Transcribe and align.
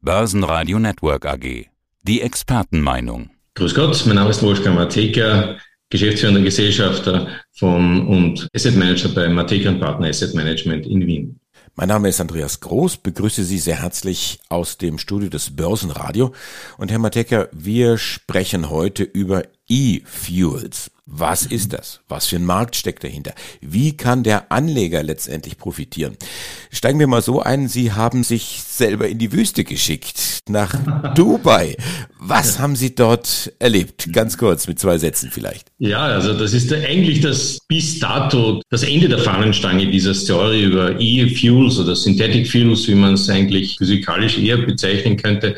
Börsenradio 0.00 0.78
Network 0.78 1.26
AG. 1.26 1.66
Die 2.02 2.20
Expertenmeinung. 2.20 3.30
Grüß 3.56 3.74
Gott, 3.74 4.04
mein 4.06 4.14
Name 4.14 4.30
ist 4.30 4.44
Wolfgang 4.44 4.76
Mateka, 4.76 5.56
Geschäftsführender 5.90 6.40
Gesellschafter 6.40 7.26
von 7.50 8.06
und 8.06 8.48
Asset 8.54 8.76
Manager 8.76 9.08
bei 9.08 9.28
Mateka 9.28 9.72
Partner 9.72 10.06
Asset 10.06 10.34
Management 10.34 10.86
in 10.86 11.04
Wien. 11.04 11.40
Mein 11.74 11.88
Name 11.88 12.08
ist 12.08 12.20
Andreas 12.20 12.60
Groß, 12.60 12.98
begrüße 12.98 13.42
Sie 13.42 13.58
sehr 13.58 13.82
herzlich 13.82 14.38
aus 14.48 14.78
dem 14.78 14.98
Studio 14.98 15.30
des 15.30 15.56
Börsenradio. 15.56 16.32
Und 16.76 16.92
Herr 16.92 17.00
Mateka, 17.00 17.48
wir 17.50 17.98
sprechen 17.98 18.70
heute 18.70 19.02
über 19.02 19.42
E-Fuels. 19.68 20.92
Was 21.10 21.46
ist 21.46 21.72
das? 21.72 22.00
Was 22.06 22.26
für 22.26 22.36
ein 22.36 22.44
Markt 22.44 22.76
steckt 22.76 23.02
dahinter? 23.02 23.32
Wie 23.62 23.96
kann 23.96 24.22
der 24.22 24.52
Anleger 24.52 25.02
letztendlich 25.02 25.56
profitieren? 25.56 26.18
Steigen 26.70 26.98
wir 26.98 27.06
mal 27.06 27.22
so 27.22 27.40
ein, 27.40 27.66
Sie 27.66 27.92
haben 27.92 28.24
sich 28.24 28.60
selber 28.62 29.08
in 29.08 29.16
die 29.16 29.32
Wüste 29.32 29.64
geschickt, 29.64 30.40
nach 30.50 30.74
Dubai. 31.14 31.78
Was 32.20 32.58
haben 32.58 32.76
Sie 32.76 32.94
dort 32.94 33.50
erlebt? 33.58 34.12
Ganz 34.12 34.36
kurz, 34.36 34.68
mit 34.68 34.78
zwei 34.78 34.98
Sätzen 34.98 35.30
vielleicht. 35.32 35.68
Ja, 35.78 36.00
also 36.00 36.34
das 36.34 36.52
ist 36.52 36.70
eigentlich 36.74 37.22
das 37.22 37.58
bis 37.66 37.98
dato 37.98 38.60
das 38.68 38.82
Ende 38.82 39.08
der 39.08 39.18
Fahnenstange 39.18 39.90
dieser 39.90 40.12
Story 40.12 40.64
über 40.64 41.00
E-Fuels 41.00 41.78
oder 41.78 41.96
Synthetic 41.96 42.50
Fuels, 42.50 42.86
wie 42.86 42.94
man 42.94 43.14
es 43.14 43.30
eigentlich 43.30 43.78
physikalisch 43.78 44.36
eher 44.36 44.58
bezeichnen 44.58 45.16
könnte. 45.16 45.56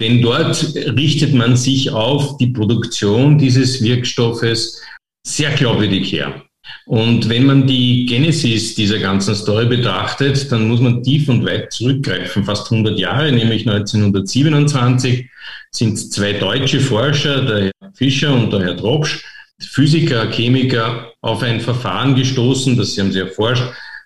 Denn 0.00 0.20
dort 0.20 0.74
richtet 0.74 1.32
man 1.32 1.56
sich 1.56 1.90
auf 1.90 2.36
die 2.36 2.48
Produktion 2.48 3.38
dieses 3.38 3.82
Wirkstoffes 3.82 4.82
sehr 5.26 5.50
glaubwürdig 5.52 6.12
her. 6.12 6.42
Und 6.86 7.28
wenn 7.28 7.46
man 7.46 7.66
die 7.66 8.06
Genesis 8.06 8.74
dieser 8.74 8.98
ganzen 8.98 9.34
Story 9.34 9.66
betrachtet, 9.66 10.50
dann 10.50 10.68
muss 10.68 10.80
man 10.80 11.02
tief 11.02 11.28
und 11.28 11.44
weit 11.44 11.72
zurückgreifen, 11.72 12.44
fast 12.44 12.70
100 12.70 12.98
Jahre, 12.98 13.32
nämlich 13.32 13.68
1927 13.68 15.28
sind 15.70 15.96
zwei 15.96 16.32
deutsche 16.34 16.80
Forscher, 16.80 17.44
der 17.44 17.58
Herr 17.80 17.92
Fischer 17.94 18.34
und 18.34 18.52
der 18.52 18.62
Herr 18.62 18.74
Dropsch, 18.74 19.24
Physiker, 19.60 20.30
Chemiker, 20.30 21.12
auf 21.22 21.42
ein 21.42 21.60
Verfahren 21.60 22.14
gestoßen, 22.14 22.76
das 22.76 22.94
sie 22.94 23.00
haben 23.00 23.12
sie 23.12 23.20
erforscht, 23.20 23.64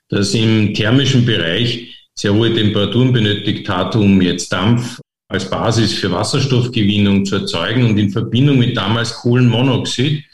das 0.08 0.34
im 0.34 0.72
thermischen 0.74 1.26
Bereich 1.26 1.94
sehr 2.14 2.34
hohe 2.34 2.54
Temperaturen 2.54 3.12
benötigt 3.12 3.68
hat, 3.68 3.96
um 3.96 4.20
jetzt 4.22 4.52
Dampf 4.52 5.00
als 5.30 5.48
Basis 5.48 5.94
für 5.94 6.10
Wasserstoffgewinnung 6.10 7.24
zu 7.24 7.36
erzeugen. 7.36 7.84
Und 7.84 7.96
in 7.98 8.10
Verbindung 8.10 8.58
mit 8.58 8.76
damals 8.76 9.14
Kohlenmonoxid 9.14 10.24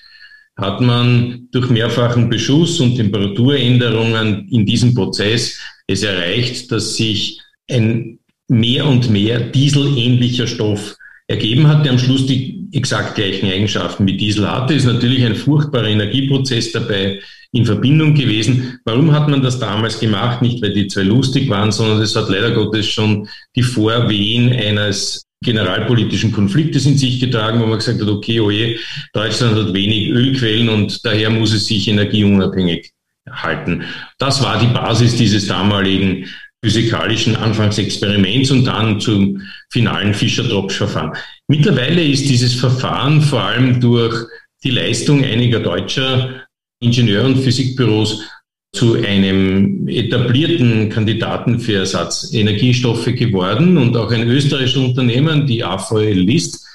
hat 0.57 0.81
man 0.81 1.49
durch 1.53 1.69
mehrfachen 1.69 2.31
Beschuss 2.31 2.81
und 2.81 2.97
Temperaturänderungen 2.97 4.49
in 4.49 4.65
diesem 4.65 4.95
Prozess 4.95 5.61
es 5.87 6.03
erreicht, 6.03 6.73
dass 6.73 6.97
sich 6.97 7.41
ein 7.71 8.19
mehr 8.49 8.87
und 8.87 9.11
mehr 9.11 9.41
dieselähnlicher 9.41 10.47
Stoff 10.47 10.97
ergeben 11.27 11.69
hat, 11.69 11.85
der 11.85 11.93
am 11.93 11.99
Schluss 11.99 12.25
die 12.25 12.56
exakt 12.73 13.15
gleichen 13.15 13.51
Eigenschaften 13.51 14.07
wie 14.07 14.17
Diesel 14.17 14.51
hatte. 14.51 14.75
Ist 14.75 14.85
natürlich 14.85 15.25
ein 15.25 15.35
furchtbarer 15.35 15.89
Energieprozess 15.89 16.73
dabei 16.73 17.21
in 17.53 17.65
Verbindung 17.65 18.15
gewesen. 18.15 18.79
Warum 18.85 19.13
hat 19.13 19.29
man 19.29 19.43
das 19.43 19.59
damals 19.59 19.99
gemacht? 19.99 20.43
Nicht, 20.43 20.63
weil 20.63 20.75
die 20.75 20.89
zwei 20.89 21.03
lustig 21.03 21.49
waren, 21.49 21.73
sondern 21.73 22.01
es 22.01 22.15
hat 22.17 22.29
leider 22.29 22.53
Gottes 22.53 22.87
schon 22.87 23.29
die 23.55 23.63
Vorwehen 23.63 24.53
eines 24.53 25.27
generalpolitischen 25.43 26.33
Konfliktes 26.33 26.87
in 26.87 26.97
sich 26.97 27.21
getragen, 27.21 27.61
wo 27.61 27.67
man 27.67 27.79
gesagt 27.79 28.01
hat, 28.01 28.09
okay, 28.09 28.41
oje, 28.41 28.79
Deutschland 29.13 29.57
hat 29.57 29.75
wenig 29.75 30.09
Ölquellen 30.09 30.69
und 30.69 31.05
daher 31.05 31.31
muss 31.31 31.53
es 31.53 31.67
sich 31.67 31.89
energieunabhängig 31.89 32.91
halten. 33.31 33.85
Das 34.19 34.43
war 34.43 34.59
die 34.59 34.67
Basis 34.67 35.17
dieses 35.17 35.47
damaligen 35.47 36.27
physikalischen 36.65 37.37
Anfangsexperiments 37.37 38.51
und 38.51 38.65
dann 38.65 39.01
zum 39.01 39.41
finalen 39.71 40.15
Fischer-Tropsch-Verfahren. 40.15 41.13
Mittlerweile 41.49 42.03
ist 42.03 42.29
dieses 42.29 42.55
Verfahren 42.55 43.23
vor 43.23 43.43
allem 43.43 43.81
durch 43.81 44.27
die 44.65 44.71
Leistung 44.71 45.25
einiger 45.25 45.61
deutscher 45.61 46.47
Ingenieur- 46.81 47.25
und 47.25 47.39
Physikbüros 47.39 48.23
zu 48.75 48.95
einem 48.95 49.89
etablierten 49.89 50.91
Kandidaten 50.91 51.59
für 51.59 51.77
Ersatzenergiestoffe 51.77 53.15
geworden 53.15 53.79
und 53.79 53.97
auch 53.97 54.11
ein 54.11 54.29
österreichisches 54.29 54.83
Unternehmen, 54.83 55.47
die 55.47 55.65
AVL 55.65 56.13
List, 56.13 56.67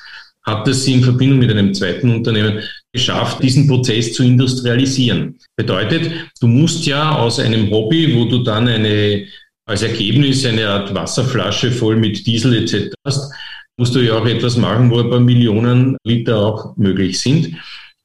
hat 0.44 0.68
es 0.68 0.88
in 0.88 1.04
Verbindung 1.04 1.40
mit 1.40 1.52
einem 1.52 1.74
zweiten 1.74 2.10
Unternehmen 2.10 2.64
geschafft, 2.92 3.44
diesen 3.44 3.68
Prozess 3.68 4.14
zu 4.14 4.24
industrialisieren. 4.24 5.38
Bedeutet, 5.56 6.12
du 6.40 6.48
musst 6.48 6.86
ja 6.88 7.16
aus 7.16 7.40
einem 7.40 7.70
Hobby, 7.70 8.16
wo 8.16 8.26
du 8.26 8.40
dann 8.40 8.68
eine, 8.68 9.28
als 9.72 9.82
Ergebnis 9.82 10.46
eine 10.46 10.68
Art 10.68 10.94
Wasserflasche 10.94 11.72
voll 11.72 11.96
mit 11.96 12.28
Diesel 12.28 12.64
etc. 12.64 12.94
hast, 13.06 13.32
musst 13.78 13.96
du 13.96 14.00
ja 14.00 14.14
auch 14.16 14.26
etwas 14.26 14.58
machen, 14.58 14.92
wo 14.92 15.00
ein 15.00 15.10
paar 15.10 15.20
Millionen 15.20 15.98
Liter 16.04 16.38
auch 16.38 16.78
möglich 16.78 17.20
sind. 17.20 17.56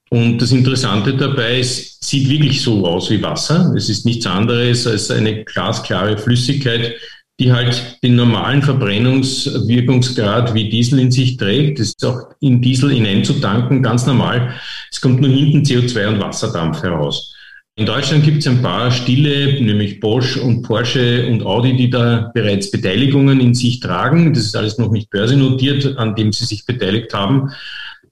Und 0.08 0.38
das 0.38 0.52
Interessante 0.52 1.14
dabei 1.14 1.58
ist, 1.58 2.02
sieht 2.04 2.28
wirklich 2.30 2.62
so 2.62 2.86
aus 2.86 3.10
wie 3.10 3.22
Wasser. 3.22 3.74
Es 3.76 3.88
ist 3.88 4.06
nichts 4.06 4.26
anderes 4.26 4.86
als 4.86 5.10
eine 5.10 5.44
glasklare 5.44 6.16
Flüssigkeit, 6.16 6.94
die 7.38 7.52
halt 7.52 7.98
den 8.02 8.14
normalen 8.14 8.62
Verbrennungswirkungsgrad 8.62 10.54
wie 10.54 10.70
Diesel 10.70 11.00
in 11.00 11.10
sich 11.10 11.36
trägt. 11.36 11.80
Das 11.80 11.88
ist 11.88 12.04
auch 12.04 12.30
in 12.40 12.62
Diesel 12.62 12.92
hineinzutanken, 12.92 13.82
ganz 13.82 14.06
normal. 14.06 14.54
Es 14.90 15.00
kommt 15.00 15.20
nur 15.20 15.30
hinten 15.30 15.62
CO2 15.62 16.08
und 16.08 16.20
Wasserdampf 16.20 16.82
heraus. 16.82 17.35
In 17.78 17.84
Deutschland 17.84 18.24
gibt 18.24 18.38
es 18.38 18.46
ein 18.46 18.62
paar 18.62 18.90
stille, 18.90 19.62
nämlich 19.62 20.00
Bosch 20.00 20.38
und 20.38 20.62
Porsche 20.62 21.26
und 21.26 21.42
Audi, 21.42 21.76
die 21.76 21.90
da 21.90 22.30
bereits 22.32 22.70
Beteiligungen 22.70 23.38
in 23.38 23.54
sich 23.54 23.80
tragen. 23.80 24.32
Das 24.32 24.44
ist 24.44 24.56
alles 24.56 24.78
noch 24.78 24.90
nicht 24.90 25.10
börsennotiert, 25.10 25.98
an 25.98 26.14
dem 26.14 26.32
sie 26.32 26.46
sich 26.46 26.64
beteiligt 26.64 27.12
haben. 27.12 27.50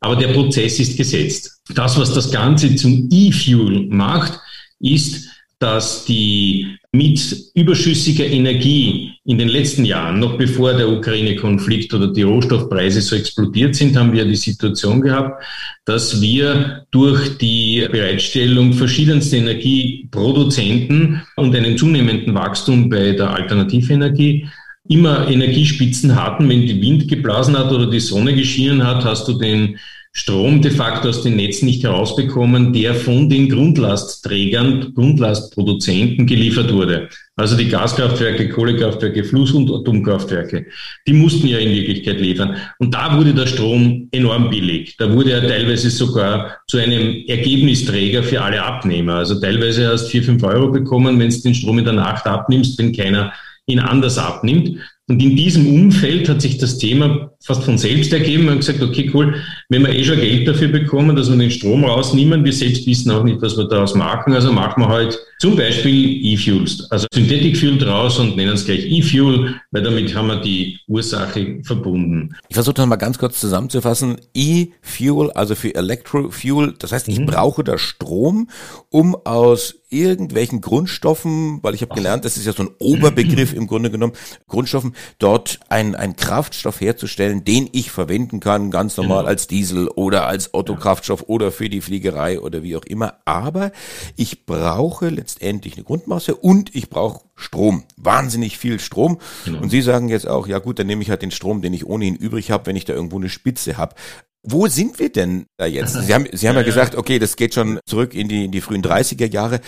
Aber 0.01 0.17
der 0.17 0.35
Prozess 0.35 0.79
ist 0.81 0.99
gesetzt. 0.99 1.63
Das, 1.75 1.99
was 1.99 2.13
das 2.13 2.31
Ganze 2.31 2.77
zum 2.77 3.09
E-Fuel 3.11 3.87
macht, 3.89 4.39
ist, 4.81 5.31
dass 5.59 6.04
die 6.04 6.76
mit 6.92 7.37
überschüssiger 7.54 8.26
Energie 8.26 9.12
in 9.25 9.38
den 9.38 9.48
letzten 9.48 9.84
Jahren, 9.84 10.20
noch 10.20 10.38
bevor 10.38 10.75
der 10.75 10.88
Ukraine-Konflikt 10.88 11.92
oder 11.92 12.12
die 12.12 12.22
Rohstoffpreise 12.22 13.00
so 13.00 13.16
explodiert 13.16 13.75
sind, 13.75 13.97
haben 13.97 14.12
wir 14.12 14.25
die 14.25 14.37
Situation 14.37 15.00
gehabt, 15.00 15.42
dass 15.84 16.20
wir 16.20 16.84
durch 16.91 17.37
die 17.38 17.87
Bereitstellung 17.91 18.75
verschiedenster 18.75 19.38
Energieproduzenten 19.38 21.22
und 21.37 21.56
einen 21.56 21.76
zunehmenden 21.76 22.34
Wachstum 22.34 22.88
bei 22.88 23.12
der 23.12 23.31
Alternativenergie 23.31 24.47
immer 24.88 25.28
Energiespitzen 25.28 26.15
hatten. 26.15 26.48
Wenn 26.48 26.66
die 26.66 26.81
Wind 26.81 27.09
geblasen 27.09 27.59
hat 27.59 27.72
oder 27.72 27.91
die 27.91 28.00
Sonne 28.00 28.34
geschienen 28.34 28.86
hat, 28.86 29.04
hast 29.04 29.26
du 29.26 29.32
den 29.34 29.78
Strom 30.17 30.63
de 30.63 30.71
facto 30.71 31.09
aus 31.09 31.23
den 31.23 31.35
Netzen 31.35 31.67
nicht 31.67 31.83
herausbekommen, 31.83 32.73
der 32.73 32.95
von 32.95 33.29
den 33.29 33.49
Grundlastträgern, 33.49 34.95
Grundlastproduzenten 34.95 36.25
geliefert 36.27 36.73
wurde. 36.73 37.09
Also 37.35 37.57
die 37.57 37.69
Gaskraftwerke, 37.69 38.49
Kohlekraftwerke, 38.49 39.25
Fluss- 39.25 39.51
und 39.51 39.69
Atomkraftwerke. 39.73 40.67
Die 41.09 41.13
mussten 41.13 41.49
ja 41.49 41.59
in 41.59 41.73
Wirklichkeit 41.73 42.21
liefern. 42.21 42.57
Und 42.79 42.95
da 42.95 43.19
wurde 43.19 43.35
der 43.35 43.49
Strom 43.49 44.09
enorm 44.13 44.51
billig. 44.51 44.97
Da 44.99 45.13
wurde 45.13 45.33
er 45.33 45.49
teilweise 45.49 45.91
sogar 45.91 46.59
zu 46.69 46.79
einem 46.79 47.25
Ergebnisträger 47.27 48.23
für 48.23 48.41
alle 48.41 48.63
Abnehmer. 48.63 49.15
Also 49.15 49.41
teilweise 49.41 49.89
hast 49.89 50.05
du 50.05 50.11
vier, 50.11 50.23
fünf 50.23 50.45
Euro 50.45 50.71
bekommen, 50.71 51.19
wenn 51.19 51.31
du 51.31 51.41
den 51.41 51.57
Strom 51.57 51.81
in 51.81 51.87
der 51.87 51.95
Nacht 51.95 52.25
abnimmst, 52.25 52.79
wenn 52.79 52.93
keiner 52.93 53.33
ihn 53.67 53.81
anders 53.81 54.17
abnimmt. 54.17 54.79
Und 55.09 55.21
in 55.21 55.35
diesem 55.35 55.67
Umfeld 55.67 56.29
hat 56.29 56.41
sich 56.41 56.59
das 56.59 56.79
Thema 56.79 57.34
fast 57.44 57.62
von 57.62 57.78
selbst 57.78 58.12
ergeben. 58.12 58.49
Haben 58.49 58.59
gesagt, 58.59 58.82
okay, 58.82 59.10
cool, 59.15 59.34
wenn 59.69 59.82
wir 59.82 59.91
eh 59.91 60.03
schon 60.03 60.16
Geld 60.16 60.49
dafür 60.49 60.69
bekommen, 60.69 61.15
dass 61.15 61.31
wir 61.31 61.37
den 61.37 61.50
Strom 61.50 61.84
rausnehmen, 61.84 62.44
wir 62.44 62.53
selbst 62.53 62.87
wissen 62.87 63.10
auch 63.10 63.22
nicht, 63.22 63.41
was 63.43 63.56
wir 63.56 63.65
daraus 63.65 63.94
machen, 63.94 64.32
also 64.32 64.53
machen 64.53 64.82
wir 64.82 64.88
halt 64.88 65.19
zum 65.38 65.56
Beispiel 65.56 66.25
E-Fuels, 66.25 66.91
also 66.91 67.06
Synthetic 67.12 67.56
Fuel 67.59 67.77
draus 67.77 68.19
und 68.19 68.37
nennen 68.37 68.54
es 68.54 68.65
gleich 68.65 68.84
E-Fuel, 68.87 69.54
weil 69.72 69.83
damit 69.83 70.15
haben 70.15 70.28
wir 70.28 70.41
die 70.41 70.78
Ursache 70.88 71.59
verbunden. 71.62 72.34
Ich 72.48 72.54
versuche 72.54 72.74
das 72.74 72.86
mal 72.86 72.97
ganz 72.97 73.19
kurz 73.19 73.41
zusammenzufassen. 73.41 74.16
E-Fuel, 74.33 75.30
also 75.33 75.54
für 75.54 75.74
Electrofuel, 75.74 76.74
das 76.78 76.92
heißt, 76.92 77.09
ich 77.09 77.21
mhm. 77.21 77.27
brauche 77.27 77.63
da 77.63 77.77
Strom, 77.77 78.48
um 78.89 79.15
aus 79.24 79.74
irgendwelchen 79.91 80.60
Grundstoffen, 80.60 81.60
weil 81.63 81.74
ich 81.74 81.83
habe 81.83 81.95
gelernt, 81.95 82.24
das 82.24 82.36
ist 82.36 82.47
ja 82.47 82.53
so 82.53 82.65
ein 82.65 82.71
Oberbegriff 82.78 83.53
im 83.54 83.66
Grunde 83.66 83.91
genommen, 83.91 84.15
Grundstoffen, 84.48 84.95
dort 85.19 85.60
ein, 85.69 85.95
ein 85.95 86.16
Kraftstoff 86.16 86.80
herzustellen, 86.80 87.34
den 87.42 87.69
ich 87.72 87.91
verwenden 87.91 88.39
kann, 88.39 88.71
ganz 88.71 88.97
normal 88.97 89.21
genau. 89.21 89.28
als 89.28 89.47
Diesel 89.47 89.89
oder 89.89 90.27
als 90.27 90.54
Autokraftstoff 90.54 91.25
oder 91.27 91.51
für 91.51 91.69
die 91.69 91.81
Fliegerei 91.81 92.39
oder 92.39 92.63
wie 92.63 92.77
auch 92.77 92.84
immer. 92.84 93.15
Aber 93.25 93.72
ich 94.15 94.47
brauche 94.47 95.09
letztendlich 95.09 95.75
eine 95.75 95.84
Grundmasse 95.84 96.36
und 96.36 96.75
ich 96.77 96.91
brauche 96.91 97.25
Strom. 97.34 97.84
Wahnsinnig 97.97 98.59
viel 98.59 98.78
Strom. 98.78 99.19
Genau. 99.45 99.63
Und 99.63 99.71
Sie 99.71 99.83
sagen 99.83 100.09
jetzt 100.09 100.28
auch, 100.28 100.47
ja 100.47 100.59
gut, 100.59 100.78
dann 100.78 100.86
nehme 100.86 101.03
ich 101.03 101.10
halt 101.10 101.22
den 101.22 101.31
Strom, 101.31 101.63
den 101.63 101.75
ich 101.75 101.86
ohnehin 101.86 102.15
übrig 102.15 102.51
habe, 102.51 102.66
wenn 102.66 102.77
ich 102.77 102.84
da 102.84 102.92
irgendwo 102.92 103.16
eine 103.16 103.31
Spitze 103.31 103.77
habe. 103.78 103.97
Wo 104.45 104.66
sind 104.69 104.98
wir 104.98 105.10
denn 105.10 105.47
da 105.57 105.65
jetzt? 105.65 105.95
Sie 105.95 106.13
haben, 106.15 106.27
Sie 106.31 106.48
haben 106.48 106.57
ja, 106.57 106.60
ja 106.60 106.66
gesagt, 106.66 106.97
okay, 106.97 107.19
das 107.19 107.36
geht 107.36 107.54
schon 107.54 107.81
zurück 107.86 108.15
in 108.15 108.28
die, 108.28 108.45
in 108.45 108.53
die 108.53 108.60
frühen 108.60 108.83
30er 108.83 109.33
Jahre. 109.33 109.60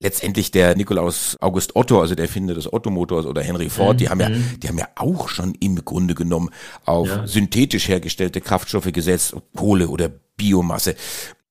Letztendlich 0.00 0.50
der 0.50 0.74
Nikolaus 0.74 1.36
August 1.40 1.76
Otto, 1.76 2.00
also 2.00 2.14
der 2.14 2.24
Erfinder 2.24 2.54
des 2.54 2.72
Ottomotors 2.72 3.26
oder 3.26 3.42
Henry 3.42 3.68
Ford, 3.68 3.94
mhm. 3.94 3.98
die 3.98 4.08
haben 4.08 4.20
ja, 4.20 4.28
mhm. 4.30 4.60
die 4.60 4.68
haben 4.68 4.78
ja 4.78 4.88
auch 4.96 5.28
schon 5.28 5.54
im 5.60 5.84
Grunde 5.84 6.14
genommen 6.14 6.50
auf 6.86 7.08
ja. 7.08 7.26
synthetisch 7.26 7.88
hergestellte 7.88 8.40
Kraftstoffe 8.40 8.90
gesetzt, 8.92 9.36
Kohle 9.54 9.88
oder 9.88 10.10
Biomasse. 10.36 10.96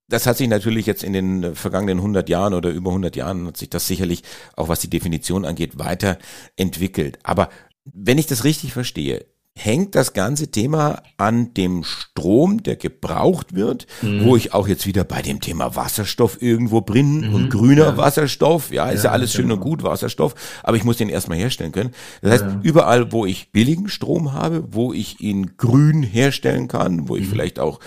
Das 0.08 0.26
hat 0.26 0.38
sich 0.38 0.48
natürlich 0.48 0.88
jetzt 0.88 1.04
in 1.04 1.14
den 1.14 1.56
vergangenen 1.56 2.00
100 2.00 2.28
Jahren 2.30 2.56
oder 2.56 2.72
über 2.72 2.90
100 2.90 3.16
Jahren 3.16 3.46
hat 3.46 3.58
sich 3.58 3.70
das 3.70 3.86
sicherlich 3.86 4.24
auch 4.56 4.68
was 4.68 4.80
die 4.80 4.90
Definition 4.90 5.46
angeht 5.46 5.78
weiterentwickelt. 5.78 7.20
Aber 7.22 7.50
wenn 7.86 8.18
ich 8.18 8.26
das 8.26 8.44
richtig 8.44 8.74
verstehe, 8.74 9.26
hängt 9.58 9.96
das 9.96 10.14
ganze 10.14 10.52
Thema 10.52 11.04
an 11.18 11.54
dem 11.54 11.84
Strom, 11.84 12.64
der 12.64 12.78
gebraucht 12.78 13.56
wird, 13.56 13.88
mhm. 14.02 14.24
wo 14.24 14.36
ich 14.36 14.54
auch 14.54 14.68
jetzt 14.68 14.88
wieder 14.88 15.04
bei 15.04 15.22
dem 15.22 15.42
Thema 15.42 15.76
Wasserstoff 15.76 16.42
irgendwo 16.42 16.82
bin 16.82 17.28
mhm. 17.28 17.36
und 17.36 17.50
grüner 17.50 17.88
ja. 17.88 17.98
Wasserstoff, 17.98 18.72
ja, 18.72 18.90
ist 18.90 19.04
ja, 19.04 19.10
ja 19.10 19.14
alles 19.14 19.34
genau. 19.34 19.42
schön 19.42 19.52
und 19.52 19.60
gut, 19.60 19.84
Wasserstoff, 19.84 20.36
aber 20.64 20.78
ich 20.78 20.84
muss 20.84 20.98
den 20.98 21.10
erstmal 21.10 21.38
herstellen 21.38 21.72
können. 21.72 21.92
Das 22.22 22.32
heißt, 22.32 22.44
ja. 22.46 22.60
überall, 22.64 23.12
wo 23.12 23.26
ich 23.26 23.52
billigen 23.52 23.90
Strom 23.90 24.34
habe, 24.34 24.64
wo 24.72 24.94
ich 24.94 25.20
ihn 25.20 25.58
grün 25.58 26.04
herstellen 26.04 26.68
kann, 26.68 27.10
wo 27.10 27.18
ich 27.18 27.26
mhm. 27.26 27.30
vielleicht 27.30 27.60
auch 27.60 27.80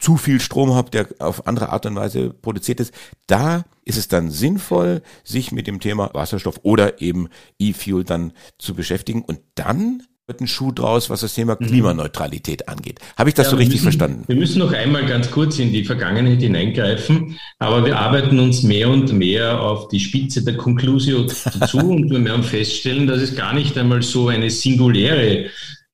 zu 0.00 0.16
viel 0.16 0.40
Strom 0.40 0.74
habe, 0.74 0.90
der 0.90 1.08
auf 1.18 1.46
andere 1.46 1.68
Art 1.68 1.86
und 1.86 1.94
Weise 1.94 2.30
produziert 2.30 2.80
ist, 2.80 2.92
da 3.26 3.64
ist 3.84 3.98
es 3.98 4.08
dann 4.08 4.30
sinnvoll, 4.30 5.02
sich 5.22 5.52
mit 5.52 5.66
dem 5.66 5.78
Thema 5.78 6.10
Wasserstoff 6.14 6.60
oder 6.62 7.00
eben 7.00 7.28
E-Fuel 7.58 8.04
dann 8.04 8.32
zu 8.58 8.74
beschäftigen 8.74 9.22
und 9.22 9.40
dann 9.54 10.02
wird 10.30 10.40
ein 10.40 10.46
Schuh 10.46 10.70
draus, 10.70 11.10
was 11.10 11.20
das 11.20 11.34
Thema 11.34 11.56
mhm. 11.58 11.66
Klimaneutralität 11.66 12.68
angeht. 12.68 13.00
Habe 13.18 13.30
ich 13.30 13.34
das 13.34 13.46
ja, 13.46 13.50
so 13.50 13.56
richtig 13.56 13.82
müssen, 13.82 13.82
verstanden? 13.82 14.24
Wir 14.28 14.36
müssen 14.36 14.60
noch 14.60 14.72
einmal 14.72 15.04
ganz 15.04 15.28
kurz 15.30 15.58
in 15.58 15.72
die 15.72 15.84
Vergangenheit 15.84 16.40
hineingreifen, 16.40 17.36
aber 17.58 17.84
wir 17.84 17.98
arbeiten 17.98 18.38
uns 18.38 18.62
mehr 18.62 18.88
und 18.88 19.12
mehr 19.12 19.60
auf 19.60 19.88
die 19.88 19.98
Spitze 19.98 20.44
der 20.44 20.56
Conclusio 20.56 21.26
zu 21.26 21.78
und 21.78 22.10
wir 22.10 22.24
werden 22.24 22.44
feststellen, 22.44 23.08
dass 23.08 23.20
es 23.20 23.34
gar 23.34 23.54
nicht 23.54 23.76
einmal 23.76 24.02
so 24.02 24.28
eine 24.28 24.50
singuläre 24.50 25.46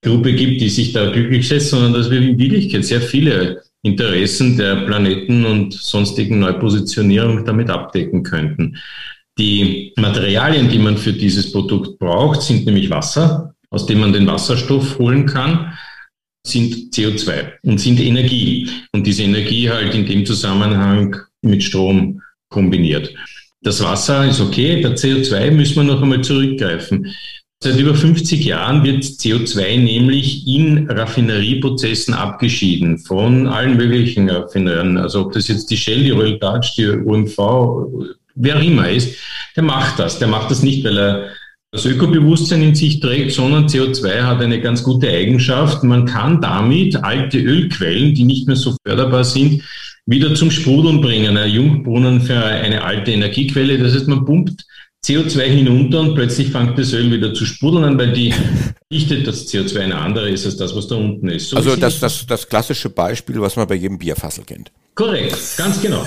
Gruppe 0.02 0.34
gibt, 0.34 0.60
die 0.60 0.68
sich 0.68 0.92
da 0.92 1.10
glücklich 1.10 1.48
setzt, 1.48 1.70
sondern 1.70 1.94
dass 1.94 2.10
wir 2.10 2.20
in 2.20 2.38
Wirklichkeit 2.38 2.84
sehr 2.84 3.00
viele 3.00 3.62
Interessen 3.82 4.58
der 4.58 4.84
Planeten 4.84 5.46
und 5.46 5.72
sonstigen 5.72 6.40
Neupositionierung 6.40 7.44
damit 7.46 7.70
abdecken 7.70 8.22
könnten. 8.22 8.76
Die 9.38 9.92
Materialien, 9.96 10.68
die 10.68 10.78
man 10.78 10.96
für 10.96 11.12
dieses 11.12 11.52
Produkt 11.52 11.98
braucht, 11.98 12.42
sind 12.42 12.66
nämlich 12.66 12.90
Wasser, 12.90 13.54
aus 13.70 13.86
dem 13.86 14.00
man 14.00 14.12
den 14.12 14.26
Wasserstoff 14.26 14.98
holen 14.98 15.26
kann, 15.26 15.72
sind 16.46 16.94
CO2 16.94 17.52
und 17.62 17.78
sind 17.78 18.00
Energie. 18.00 18.70
Und 18.92 19.06
diese 19.06 19.24
Energie 19.24 19.68
halt 19.68 19.94
in 19.94 20.06
dem 20.06 20.24
Zusammenhang 20.24 21.16
mit 21.42 21.62
Strom 21.62 22.22
kombiniert. 22.48 23.12
Das 23.62 23.82
Wasser 23.82 24.28
ist 24.28 24.40
okay, 24.40 24.80
der 24.80 24.96
CO2 24.96 25.50
müssen 25.50 25.76
wir 25.76 25.94
noch 25.94 26.02
einmal 26.02 26.22
zurückgreifen. 26.22 27.12
Seit 27.62 27.78
über 27.78 27.94
50 27.94 28.44
Jahren 28.44 28.84
wird 28.84 29.02
CO2 29.02 29.78
nämlich 29.78 30.46
in 30.46 30.88
Raffinerieprozessen 30.90 32.12
abgeschieden 32.12 32.98
von 32.98 33.46
allen 33.46 33.76
möglichen 33.76 34.28
Raffineuren. 34.28 34.98
Also 34.98 35.22
ob 35.22 35.32
das 35.32 35.48
jetzt 35.48 35.70
die 35.70 35.76
Shell, 35.76 36.04
die 36.04 36.10
Royal 36.10 36.38
Dutch, 36.38 36.74
die 36.76 36.86
OMV, 36.86 37.38
wer 38.34 38.60
immer 38.60 38.90
ist, 38.90 39.16
der 39.56 39.62
macht 39.62 39.98
das. 39.98 40.18
Der 40.18 40.28
macht 40.28 40.50
das 40.50 40.62
nicht, 40.62 40.84
weil 40.84 40.98
er 40.98 41.30
das 41.76 41.84
Ökobewusstsein 41.84 42.62
in 42.62 42.74
sich 42.74 43.00
trägt, 43.00 43.32
sondern 43.32 43.66
CO2 43.66 44.22
hat 44.22 44.40
eine 44.40 44.60
ganz 44.60 44.82
gute 44.82 45.08
Eigenschaft. 45.08 45.82
Man 45.84 46.06
kann 46.06 46.40
damit 46.40 46.96
alte 47.04 47.38
Ölquellen, 47.38 48.14
die 48.14 48.24
nicht 48.24 48.46
mehr 48.46 48.56
so 48.56 48.74
förderbar 48.84 49.24
sind, 49.24 49.62
wieder 50.06 50.34
zum 50.34 50.50
Sprudeln 50.50 51.02
bringen. 51.02 51.36
Ein 51.36 51.50
Jungbrunnen 51.50 52.22
für 52.22 52.42
eine 52.42 52.82
alte 52.82 53.12
Energiequelle. 53.12 53.78
Das 53.78 53.94
heißt, 53.94 54.08
man 54.08 54.24
pumpt 54.24 54.64
CO2 55.06 55.40
hinunter 55.42 56.00
und 56.00 56.16
plötzlich 56.16 56.50
fängt 56.50 56.76
das 56.76 56.92
Öl 56.92 57.12
wieder 57.12 57.32
zu 57.32 57.46
sprudeln 57.46 57.84
an, 57.84 57.96
weil 57.96 58.12
die 58.12 58.34
Dichte 58.92 59.22
das 59.22 59.46
CO2 59.46 59.78
eine 59.78 59.96
andere 59.96 60.30
ist 60.30 60.44
als 60.46 60.56
das, 60.56 60.74
was 60.74 60.88
da 60.88 60.96
unten 60.96 61.28
ist. 61.28 61.50
So 61.50 61.56
also 61.56 61.76
das, 61.76 62.00
das, 62.00 62.26
das 62.26 62.48
klassische 62.48 62.90
Beispiel, 62.90 63.40
was 63.40 63.54
man 63.54 63.68
bei 63.68 63.76
jedem 63.76 63.98
Bierfassel 63.98 64.42
kennt. 64.44 64.72
Korrekt, 64.96 65.36
ganz 65.56 65.80
genau. 65.80 66.04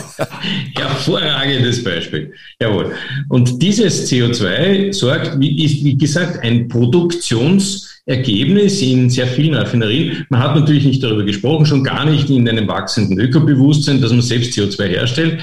Hervorragendes 0.76 1.82
Beispiel. 1.82 2.34
Jawohl. 2.60 2.92
Und 3.30 3.62
dieses 3.62 4.12
CO2 4.12 4.92
sorgt, 4.92 5.40
wie, 5.40 5.64
ist, 5.64 5.82
wie 5.84 5.98
gesagt, 5.98 6.44
ein 6.44 6.68
Produktionsergebnis 6.68 8.82
in 8.82 9.10
sehr 9.10 9.28
vielen 9.28 9.54
Raffinerien. 9.54 10.26
Man 10.30 10.42
hat 10.42 10.56
natürlich 10.56 10.84
nicht 10.86 11.04
darüber 11.04 11.24
gesprochen, 11.24 11.66
schon 11.68 11.86
gar 11.86 12.04
nicht 12.04 12.30
in 12.30 12.50
einem 12.50 12.68
wachsenden 12.68 13.18
Ökobewusstsein, 13.20 14.02
dass 14.02 14.12
man 14.12 14.24
selbst 14.24 14.58
CO2 14.58 14.88
herstellt 14.88 15.42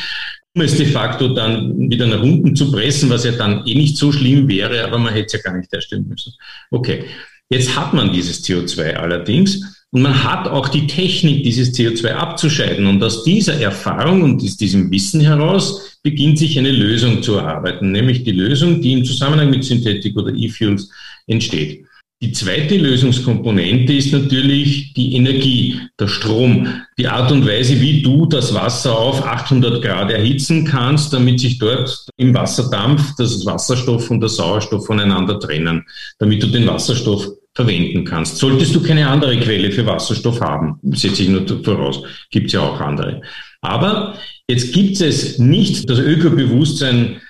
es 0.62 0.76
de 0.76 0.87
facto 0.87 1.29
dann 1.29 1.91
wieder 1.91 2.06
nach 2.06 2.23
unten 2.23 2.56
zu 2.56 2.70
pressen, 2.73 3.11
was 3.11 3.25
ja 3.25 3.32
dann 3.32 3.67
eh 3.67 3.75
nicht 3.75 3.97
so 3.97 4.12
schlimm 4.12 4.49
wäre, 4.49 4.85
aber 4.85 4.99
man 4.99 5.12
hätte 5.12 5.26
es 5.26 5.32
ja 5.32 5.50
gar 5.50 5.56
nicht 5.56 5.73
herstellen 5.73 6.06
müssen. 6.08 6.32
Okay, 6.70 7.05
jetzt 7.49 7.76
hat 7.76 7.93
man 7.94 8.12
dieses 8.12 8.44
CO2 8.44 8.94
allerdings 8.94 9.62
und 9.91 10.03
man 10.03 10.25
hat 10.25 10.49
auch 10.49 10.69
die 10.69 10.87
Technik, 10.87 11.44
dieses 11.44 11.73
CO2 11.73 12.11
abzuscheiden. 12.11 12.87
Und 12.87 13.03
aus 13.03 13.25
dieser 13.25 13.61
Erfahrung 13.61 14.23
und 14.23 14.43
aus 14.43 14.56
diesem 14.56 14.91
Wissen 14.91 15.20
heraus 15.20 15.99
beginnt 16.03 16.38
sich 16.38 16.58
eine 16.58 16.73
Lösung 16.73 17.23
zu 17.23 17.37
erarbeiten, 17.37 17.93
nämlich 17.93 18.25
die 18.25 18.32
Lösung, 18.32 18.82
die 18.82 18.93
im 18.93 19.05
Zusammenhang 19.05 19.50
mit 19.50 19.64
Synthetik 19.64 20.17
oder 20.17 20.35
E-Fuels 20.35 20.91
entsteht. 21.26 21.87
Die 22.23 22.33
zweite 22.33 22.79
Lösungskomponente 22.79 23.93
ist 23.93 24.11
natürlich 24.11 24.95
die 24.95 25.17
Energie, 25.17 25.79
der 26.01 26.09
Strom, 26.09 26.67
die 26.99 27.09
Art 27.09 27.31
und 27.31 27.47
Weise, 27.47 27.79
wie 27.79 28.01
du 28.01 28.25
das 28.25 28.55
Wasser 28.55 28.99
auf 28.99 29.23
800 29.23 29.83
Grad 29.83 30.11
erhitzen 30.11 30.65
kannst, 30.65 31.13
damit 31.13 31.41
sich 31.41 31.59
dort 31.59 32.07
im 32.17 32.33
Wasserdampf 32.33 33.17
das 33.19 33.45
Wasserstoff 33.45 34.11
und 34.11 34.21
der 34.21 34.31
Sauerstoff 34.31 34.87
voneinander 34.87 35.39
trennen, 35.39 35.85
damit 36.19 36.43
du 36.43 36.47
den 36.47 36.67
Wasserstoff 36.67 37.29
verwenden 37.55 38.07
kannst. 38.07 38.39
Solltest 38.39 38.75
du 38.75 38.83
keine 38.83 39.07
andere 39.09 39.39
Quelle 39.39 39.71
für 39.71 39.85
Wasserstoff 39.85 40.41
haben, 40.41 40.81
setze 40.93 41.23
ich 41.23 41.29
nur 41.29 41.47
voraus, 41.63 42.03
gibt 42.31 42.47
es 42.47 42.55
ja 42.55 42.61
auch 42.61 42.81
andere. 42.81 43.21
Aber 43.61 44.15
jetzt 44.49 44.73
gibt 44.73 44.99
es 45.03 45.39
nicht 45.39 45.91
das 45.91 45.99
Ökobewusstsein 45.99 47.21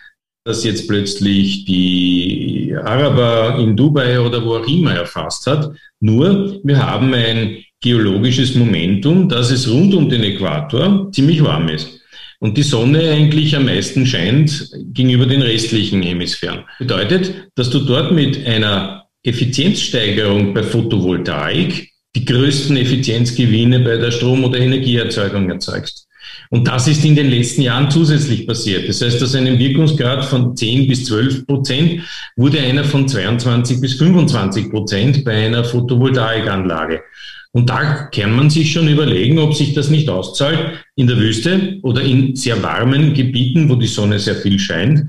das 0.46 0.62
jetzt 0.62 0.86
plötzlich 0.86 1.64
die 1.64 2.74
Araber 2.84 3.58
in 3.58 3.76
Dubai 3.76 4.20
oder 4.20 4.44
wo 4.44 4.56
auch 4.56 4.66
immer 4.68 4.94
erfasst 4.94 5.46
hat. 5.48 5.72
Nur 5.98 6.60
wir 6.62 6.86
haben 6.86 7.12
ein 7.14 7.64
geologisches 7.80 8.54
Momentum, 8.54 9.28
dass 9.28 9.50
es 9.50 9.68
rund 9.68 9.92
um 9.92 10.08
den 10.08 10.22
Äquator 10.22 11.10
ziemlich 11.10 11.42
warm 11.42 11.68
ist. 11.68 12.00
Und 12.38 12.56
die 12.56 12.62
Sonne 12.62 13.10
eigentlich 13.10 13.56
am 13.56 13.64
meisten 13.64 14.06
scheint 14.06 14.70
gegenüber 14.92 15.26
den 15.26 15.42
restlichen 15.42 16.02
Hemisphären. 16.02 16.64
Bedeutet, 16.78 17.48
dass 17.56 17.70
du 17.70 17.80
dort 17.80 18.12
mit 18.12 18.46
einer 18.46 19.06
Effizienzsteigerung 19.24 20.54
bei 20.54 20.62
Photovoltaik 20.62 21.90
die 22.14 22.24
größten 22.24 22.76
Effizienzgewinne 22.76 23.80
bei 23.80 23.96
der 23.96 24.12
Strom- 24.12 24.44
oder 24.44 24.58
Energieerzeugung 24.58 25.50
erzeugst. 25.50 26.05
Und 26.50 26.68
das 26.68 26.86
ist 26.86 27.04
in 27.04 27.16
den 27.16 27.28
letzten 27.28 27.62
Jahren 27.62 27.90
zusätzlich 27.90 28.46
passiert. 28.46 28.88
Das 28.88 29.00
heißt, 29.00 29.22
aus 29.22 29.34
einem 29.34 29.58
Wirkungsgrad 29.58 30.24
von 30.24 30.56
10 30.56 30.88
bis 30.88 31.04
12 31.06 31.46
Prozent 31.46 32.02
wurde 32.36 32.60
einer 32.60 32.84
von 32.84 33.08
22 33.08 33.80
bis 33.80 33.94
25 33.94 34.70
Prozent 34.70 35.24
bei 35.24 35.46
einer 35.46 35.64
Photovoltaikanlage. 35.64 37.02
Und 37.52 37.70
da 37.70 38.08
kann 38.14 38.36
man 38.36 38.50
sich 38.50 38.72
schon 38.72 38.86
überlegen, 38.86 39.38
ob 39.38 39.54
sich 39.54 39.72
das 39.72 39.88
nicht 39.88 40.10
auszahlt, 40.10 40.84
in 40.94 41.06
der 41.06 41.16
Wüste 41.16 41.78
oder 41.82 42.02
in 42.02 42.36
sehr 42.36 42.62
warmen 42.62 43.14
Gebieten, 43.14 43.70
wo 43.70 43.76
die 43.76 43.86
Sonne 43.86 44.18
sehr 44.18 44.36
viel 44.36 44.58
scheint, 44.58 45.06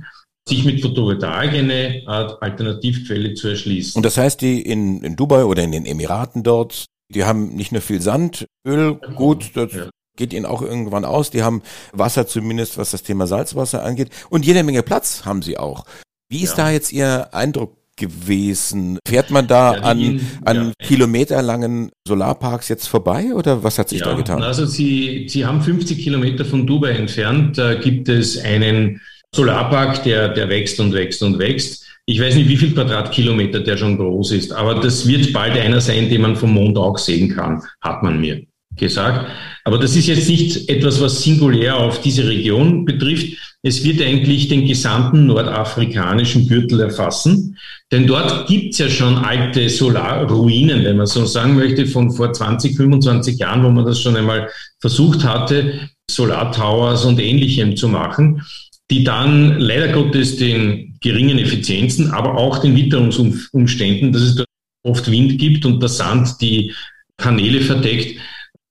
sich 0.47 0.63
mit 0.63 0.81
Photovoltaik 0.81 1.53
eine 1.53 2.03
Art 2.05 2.41
Alternativquelle 2.41 3.33
zu 3.33 3.49
erschließen. 3.49 3.99
Und 3.99 4.05
das 4.05 4.17
heißt, 4.17 4.41
die 4.41 4.61
in, 4.61 5.01
in 5.01 5.17
Dubai 5.17 5.43
oder 5.43 5.61
in 5.63 5.73
den 5.73 5.85
Emiraten 5.85 6.41
dort, 6.43 6.85
die 7.13 7.25
haben 7.25 7.53
nicht 7.55 7.73
nur 7.73 7.81
viel 7.81 8.01
Sand, 8.01 8.45
Öl, 8.65 8.95
gut, 9.15 9.51
das 9.55 9.73
ja 9.73 9.89
geht 10.17 10.33
ihnen 10.33 10.45
auch 10.45 10.61
irgendwann 10.61 11.05
aus. 11.05 11.31
Die 11.31 11.43
haben 11.43 11.61
Wasser 11.93 12.27
zumindest, 12.27 12.77
was 12.77 12.91
das 12.91 13.03
Thema 13.03 13.27
Salzwasser 13.27 13.83
angeht. 13.83 14.09
Und 14.29 14.45
jede 14.45 14.63
Menge 14.63 14.83
Platz 14.83 15.23
haben 15.23 15.41
sie 15.41 15.57
auch. 15.57 15.85
Wie 16.29 16.41
ist 16.41 16.57
ja. 16.57 16.65
da 16.65 16.71
jetzt 16.71 16.91
Ihr 16.91 17.33
Eindruck 17.33 17.77
gewesen? 17.95 18.99
Fährt 19.07 19.31
man 19.31 19.47
da 19.47 19.75
ja, 19.75 19.81
an, 19.81 20.21
an 20.43 20.57
ja. 20.57 20.85
kilometerlangen 20.85 21.91
Solarparks 22.07 22.67
jetzt 22.67 22.87
vorbei 22.87 23.33
oder 23.33 23.63
was 23.63 23.79
hat 23.79 23.89
sich 23.89 24.01
da 24.01 24.13
getan? 24.13 24.43
Also 24.43 24.65
Sie, 24.65 25.27
Sie 25.29 25.45
haben 25.45 25.61
50 25.61 25.97
Kilometer 25.99 26.43
von 26.43 26.67
Dubai 26.67 26.91
entfernt. 26.91 27.57
Da 27.57 27.75
gibt 27.75 28.09
es 28.09 28.37
einen 28.37 29.01
Solarpark, 29.33 30.03
der, 30.03 30.29
der 30.29 30.49
wächst 30.49 30.79
und 30.79 30.93
wächst 30.93 31.23
und 31.23 31.39
wächst. 31.39 31.85
Ich 32.05 32.21
weiß 32.21 32.35
nicht, 32.35 32.47
wie 32.47 32.57
viel 32.57 32.73
Quadratkilometer 32.73 33.59
der 33.59 33.75
schon 33.75 33.97
groß 33.97 34.31
ist, 34.31 34.53
aber 34.53 34.75
das 34.75 35.07
wird 35.07 35.33
bald 35.33 35.57
einer 35.57 35.81
sein, 35.81 36.09
den 36.09 36.21
man 36.21 36.37
vom 36.37 36.53
Mond 36.53 36.77
auch 36.77 36.97
sehen 36.97 37.35
kann, 37.35 37.61
hat 37.81 38.01
man 38.01 38.21
mir 38.21 38.45
gesagt. 38.77 39.31
Aber 39.63 39.77
das 39.77 39.95
ist 39.95 40.07
jetzt 40.07 40.29
nicht 40.29 40.69
etwas, 40.69 41.01
was 41.01 41.21
singulär 41.21 41.77
auf 41.77 42.01
diese 42.01 42.27
Region 42.27 42.85
betrifft. 42.85 43.37
Es 43.63 43.83
wird 43.83 44.01
eigentlich 44.01 44.47
den 44.47 44.65
gesamten 44.65 45.25
nordafrikanischen 45.25 46.47
Gürtel 46.47 46.79
erfassen. 46.79 47.57
Denn 47.91 48.07
dort 48.07 48.47
gibt's 48.47 48.77
ja 48.77 48.89
schon 48.89 49.17
alte 49.17 49.69
Solarruinen, 49.69 50.83
wenn 50.83 50.97
man 50.97 51.07
so 51.07 51.25
sagen 51.25 51.55
möchte, 51.55 51.85
von 51.85 52.11
vor 52.11 52.31
20, 52.31 52.77
25 52.77 53.39
Jahren, 53.39 53.63
wo 53.63 53.69
man 53.69 53.85
das 53.85 54.01
schon 54.01 54.15
einmal 54.15 54.49
versucht 54.79 55.23
hatte, 55.23 55.89
Solartowers 56.09 57.03
und 57.05 57.19
ähnlichem 57.19 57.75
zu 57.75 57.87
machen. 57.87 58.41
die 58.89 59.03
dann 59.03 59.59
leider 59.59 59.89
Gottes 59.89 60.37
den 60.37 60.97
geringen 61.01 61.39
Effizienzen, 61.39 62.11
aber 62.11 62.37
auch 62.37 62.59
den 62.59 62.75
Witterungsumständen, 62.75 64.13
dass 64.13 64.21
es 64.21 64.35
dort 64.35 64.47
oft 64.83 65.11
Wind 65.11 65.37
gibt 65.37 65.65
und 65.65 65.81
der 65.81 65.89
Sand 65.89 66.39
die 66.39 66.73
Paneele 67.17 67.61
verdeckt, 67.61 68.17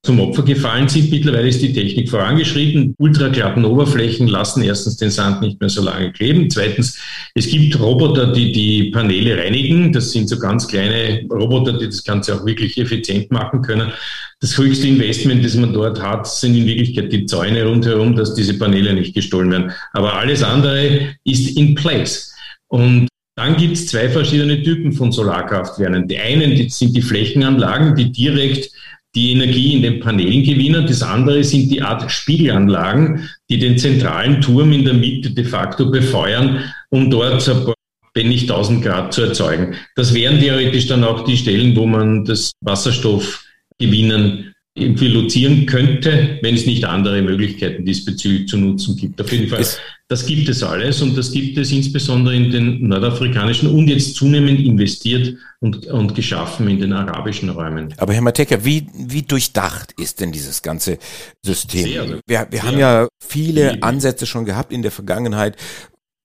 zum 0.06 0.20
Opfer 0.20 0.42
gefallen 0.42 0.88
sind. 0.88 1.10
Mittlerweile 1.10 1.48
ist 1.48 1.60
die 1.60 1.72
Technik 1.72 2.08
vorangeschritten. 2.08 2.94
Ultraglatten 2.98 3.64
Oberflächen 3.64 4.28
lassen 4.28 4.62
erstens 4.62 4.96
den 4.96 5.10
Sand 5.10 5.42
nicht 5.42 5.60
mehr 5.60 5.68
so 5.68 5.82
lange 5.82 6.12
kleben. 6.12 6.48
Zweitens, 6.48 6.98
es 7.34 7.48
gibt 7.48 7.78
Roboter, 7.78 8.32
die 8.32 8.52
die 8.52 8.90
Paneele 8.92 9.36
reinigen. 9.36 9.92
Das 9.92 10.12
sind 10.12 10.28
so 10.28 10.38
ganz 10.38 10.68
kleine 10.68 11.26
Roboter, 11.28 11.76
die 11.76 11.86
das 11.86 12.04
Ganze 12.04 12.36
auch 12.36 12.46
wirklich 12.46 12.78
effizient 12.78 13.32
machen 13.32 13.62
können. 13.62 13.92
Das 14.40 14.56
höchste 14.56 14.86
Investment, 14.86 15.44
das 15.44 15.56
man 15.56 15.72
dort 15.72 16.00
hat, 16.00 16.26
sind 16.26 16.54
in 16.54 16.66
Wirklichkeit 16.66 17.12
die 17.12 17.26
Zäune 17.26 17.64
rundherum, 17.64 18.14
dass 18.14 18.34
diese 18.34 18.54
Paneele 18.54 18.94
nicht 18.94 19.14
gestohlen 19.14 19.50
werden. 19.50 19.72
Aber 19.92 20.14
alles 20.14 20.42
andere 20.42 21.16
ist 21.24 21.56
in 21.56 21.74
place. 21.74 22.32
Und 22.68 23.08
dann 23.36 23.56
gibt 23.56 23.74
es 23.74 23.88
zwei 23.88 24.08
verschiedene 24.08 24.62
Typen 24.62 24.92
von 24.92 25.10
Solarkraftwerken. 25.12 26.08
Die 26.08 26.18
einen 26.18 26.54
die 26.54 26.70
sind 26.70 26.96
die 26.96 27.02
Flächenanlagen, 27.02 27.94
die 27.94 28.10
direkt 28.10 28.70
die 29.16 29.32
Energie 29.32 29.72
in 29.72 29.82
den 29.82 29.98
Panelen 29.98 30.44
gewinnen. 30.44 30.86
Das 30.86 31.02
andere 31.02 31.42
sind 31.42 31.70
die 31.70 31.80
Art 31.80 32.08
Spiegelanlagen, 32.12 33.28
die 33.48 33.58
den 33.58 33.78
zentralen 33.78 34.42
Turm 34.42 34.72
in 34.72 34.84
der 34.84 34.94
Mitte 34.94 35.30
de 35.30 35.44
facto 35.44 35.90
befeuern, 35.90 36.62
um 36.90 37.10
dort 37.10 37.48
ein 37.48 37.64
paar, 37.64 37.74
wenn 38.14 38.28
nicht 38.28 38.50
1000 38.50 38.84
Grad 38.84 39.14
zu 39.14 39.22
erzeugen. 39.22 39.74
Das 39.96 40.12
wären 40.14 40.38
theoretisch 40.38 40.86
dann 40.86 41.02
auch 41.02 41.24
die 41.24 41.36
Stellen, 41.36 41.74
wo 41.74 41.86
man 41.86 42.26
das 42.26 42.52
Wasserstoff 42.60 43.42
gewinnen 43.78 44.45
infiltrieren 44.76 45.66
könnte, 45.66 46.38
wenn 46.42 46.54
es 46.54 46.66
nicht 46.66 46.84
andere 46.84 47.22
Möglichkeiten 47.22 47.84
diesbezüglich 47.84 48.46
zu 48.46 48.58
nutzen 48.58 48.96
gibt. 48.96 49.20
Auf 49.20 49.32
jeden 49.32 49.48
Fall, 49.48 49.64
das 50.08 50.26
gibt 50.26 50.48
es 50.48 50.62
alles 50.62 51.00
und 51.02 51.16
das 51.16 51.32
gibt 51.32 51.56
es 51.58 51.72
insbesondere 51.72 52.36
in 52.36 52.50
den 52.50 52.86
nordafrikanischen 52.86 53.68
und 53.70 53.88
jetzt 53.88 54.14
zunehmend 54.14 54.60
investiert 54.60 55.34
und, 55.60 55.86
und 55.86 56.14
geschaffen 56.14 56.68
in 56.68 56.78
den 56.78 56.92
arabischen 56.92 57.48
Räumen. 57.48 57.92
Aber 57.96 58.12
Herr 58.12 58.20
Mateka, 58.20 58.64
wie, 58.64 58.86
wie 58.94 59.22
durchdacht 59.22 59.94
ist 59.98 60.20
denn 60.20 60.30
dieses 60.30 60.62
ganze 60.62 60.98
System? 61.42 61.84
Sehr, 61.84 62.20
wir 62.26 62.46
wir 62.50 62.62
haben 62.62 62.78
ja 62.78 63.08
viele 63.18 63.82
Ansätze 63.82 64.26
schon 64.26 64.44
gehabt 64.44 64.72
in 64.72 64.82
der 64.82 64.92
Vergangenheit, 64.92 65.56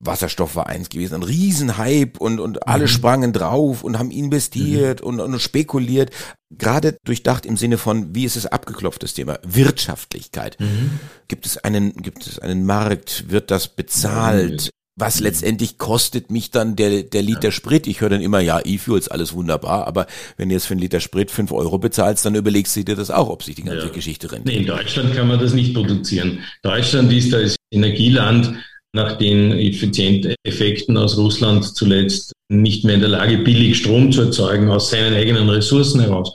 Wasserstoff 0.01 0.55
war 0.55 0.67
eins 0.67 0.89
gewesen, 0.89 1.15
ein 1.15 1.23
Riesenhype 1.23 2.19
und, 2.19 2.39
und 2.39 2.67
alle 2.67 2.83
mhm. 2.83 2.89
sprangen 2.89 3.33
drauf 3.33 3.83
und 3.83 3.99
haben 3.99 4.11
investiert 4.11 5.01
mhm. 5.01 5.07
und, 5.07 5.19
und 5.19 5.39
spekuliert. 5.39 6.11
Gerade 6.49 6.97
durchdacht 7.05 7.45
im 7.45 7.55
Sinne 7.55 7.77
von, 7.77 8.13
wie 8.13 8.25
ist 8.25 8.35
es 8.35 8.45
abgeklopft, 8.45 9.03
das 9.03 9.13
Thema 9.13 9.39
Wirtschaftlichkeit. 9.43 10.59
Mhm. 10.59 10.99
Gibt 11.27 11.45
es 11.45 11.57
einen, 11.57 11.93
gibt 11.93 12.27
es 12.27 12.39
einen 12.39 12.65
Markt? 12.65 13.25
Wird 13.29 13.51
das 13.51 13.67
bezahlt? 13.67 14.71
Was 14.97 15.19
mhm. 15.19 15.27
letztendlich 15.27 15.77
kostet 15.77 16.31
mich 16.31 16.51
dann 16.51 16.75
der, 16.75 17.03
der 17.03 17.21
Liter 17.21 17.45
ja. 17.45 17.51
Sprit? 17.51 17.87
Ich 17.87 18.01
höre 18.01 18.09
dann 18.09 18.21
immer, 18.21 18.39
ja, 18.39 18.59
E-Fuels, 18.63 19.07
alles 19.07 19.33
wunderbar, 19.33 19.87
aber 19.87 20.05
wenn 20.35 20.49
du 20.49 20.55
jetzt 20.55 20.65
für 20.65 20.73
einen 20.73 20.81
Liter 20.81 20.99
Sprit 20.99 21.31
fünf 21.31 21.51
Euro 21.53 21.77
bezahlst, 21.77 22.25
dann 22.25 22.35
überlegst 22.35 22.75
du 22.75 22.83
dir 22.83 22.95
das 22.95 23.09
auch, 23.09 23.29
ob 23.29 23.43
sich 23.43 23.55
die 23.55 23.63
ganze 23.63 23.87
ja. 23.87 23.93
Geschichte 23.93 24.31
rentiert. 24.31 24.53
Nee, 24.53 24.61
in 24.61 24.67
Deutschland 24.67 25.15
kann 25.15 25.29
man 25.29 25.39
das 25.39 25.53
nicht 25.53 25.73
produzieren. 25.73 26.39
Deutschland 26.61 27.11
ist 27.13 27.33
als 27.33 27.55
Energieland 27.71 28.53
nach 28.93 29.17
den 29.17 29.57
Effizienteffekten 29.57 30.97
aus 30.97 31.17
Russland 31.17 31.63
zuletzt 31.75 32.33
nicht 32.49 32.83
mehr 32.83 32.95
in 32.95 33.01
der 33.01 33.09
Lage, 33.09 33.37
billig 33.37 33.77
Strom 33.77 34.11
zu 34.11 34.23
erzeugen 34.23 34.69
aus 34.69 34.89
seinen 34.89 35.13
eigenen 35.13 35.49
Ressourcen 35.49 36.01
heraus. 36.01 36.33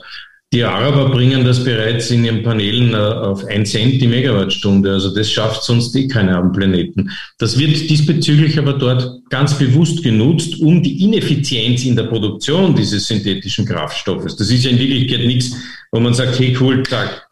Die 0.53 0.63
Araber 0.63 1.09
bringen 1.09 1.43
das 1.43 1.61
bereits 1.61 2.09
in 2.09 2.23
ihren 2.23 2.41
Panelen 2.41 2.93
äh, 2.93 2.97
auf 2.97 3.43
ein 3.45 3.65
Cent 3.65 4.01
die 4.01 4.07
Megawattstunde. 4.07 4.93
Also 4.93 5.13
das 5.13 5.29
schafft 5.29 5.63
sonst 5.63 5.93
eh 5.97 6.07
keiner 6.07 6.37
am 6.37 6.53
Planeten. 6.53 7.11
Das 7.37 7.59
wird 7.59 7.89
diesbezüglich 7.89 8.57
aber 8.57 8.73
dort 8.73 9.29
ganz 9.29 9.57
bewusst 9.57 10.01
genutzt, 10.03 10.61
um 10.61 10.81
die 10.81 11.03
Ineffizienz 11.03 11.83
in 11.83 11.97
der 11.97 12.03
Produktion 12.03 12.73
dieses 12.73 13.07
synthetischen 13.07 13.65
Kraftstoffes. 13.65 14.37
Das 14.37 14.49
ist 14.49 14.63
ja 14.63 14.71
in 14.71 14.79
Wirklichkeit 14.79 15.27
nichts, 15.27 15.53
wo 15.91 15.99
man 15.99 16.13
sagt, 16.13 16.39
hey 16.39 16.55
cool, 16.61 16.81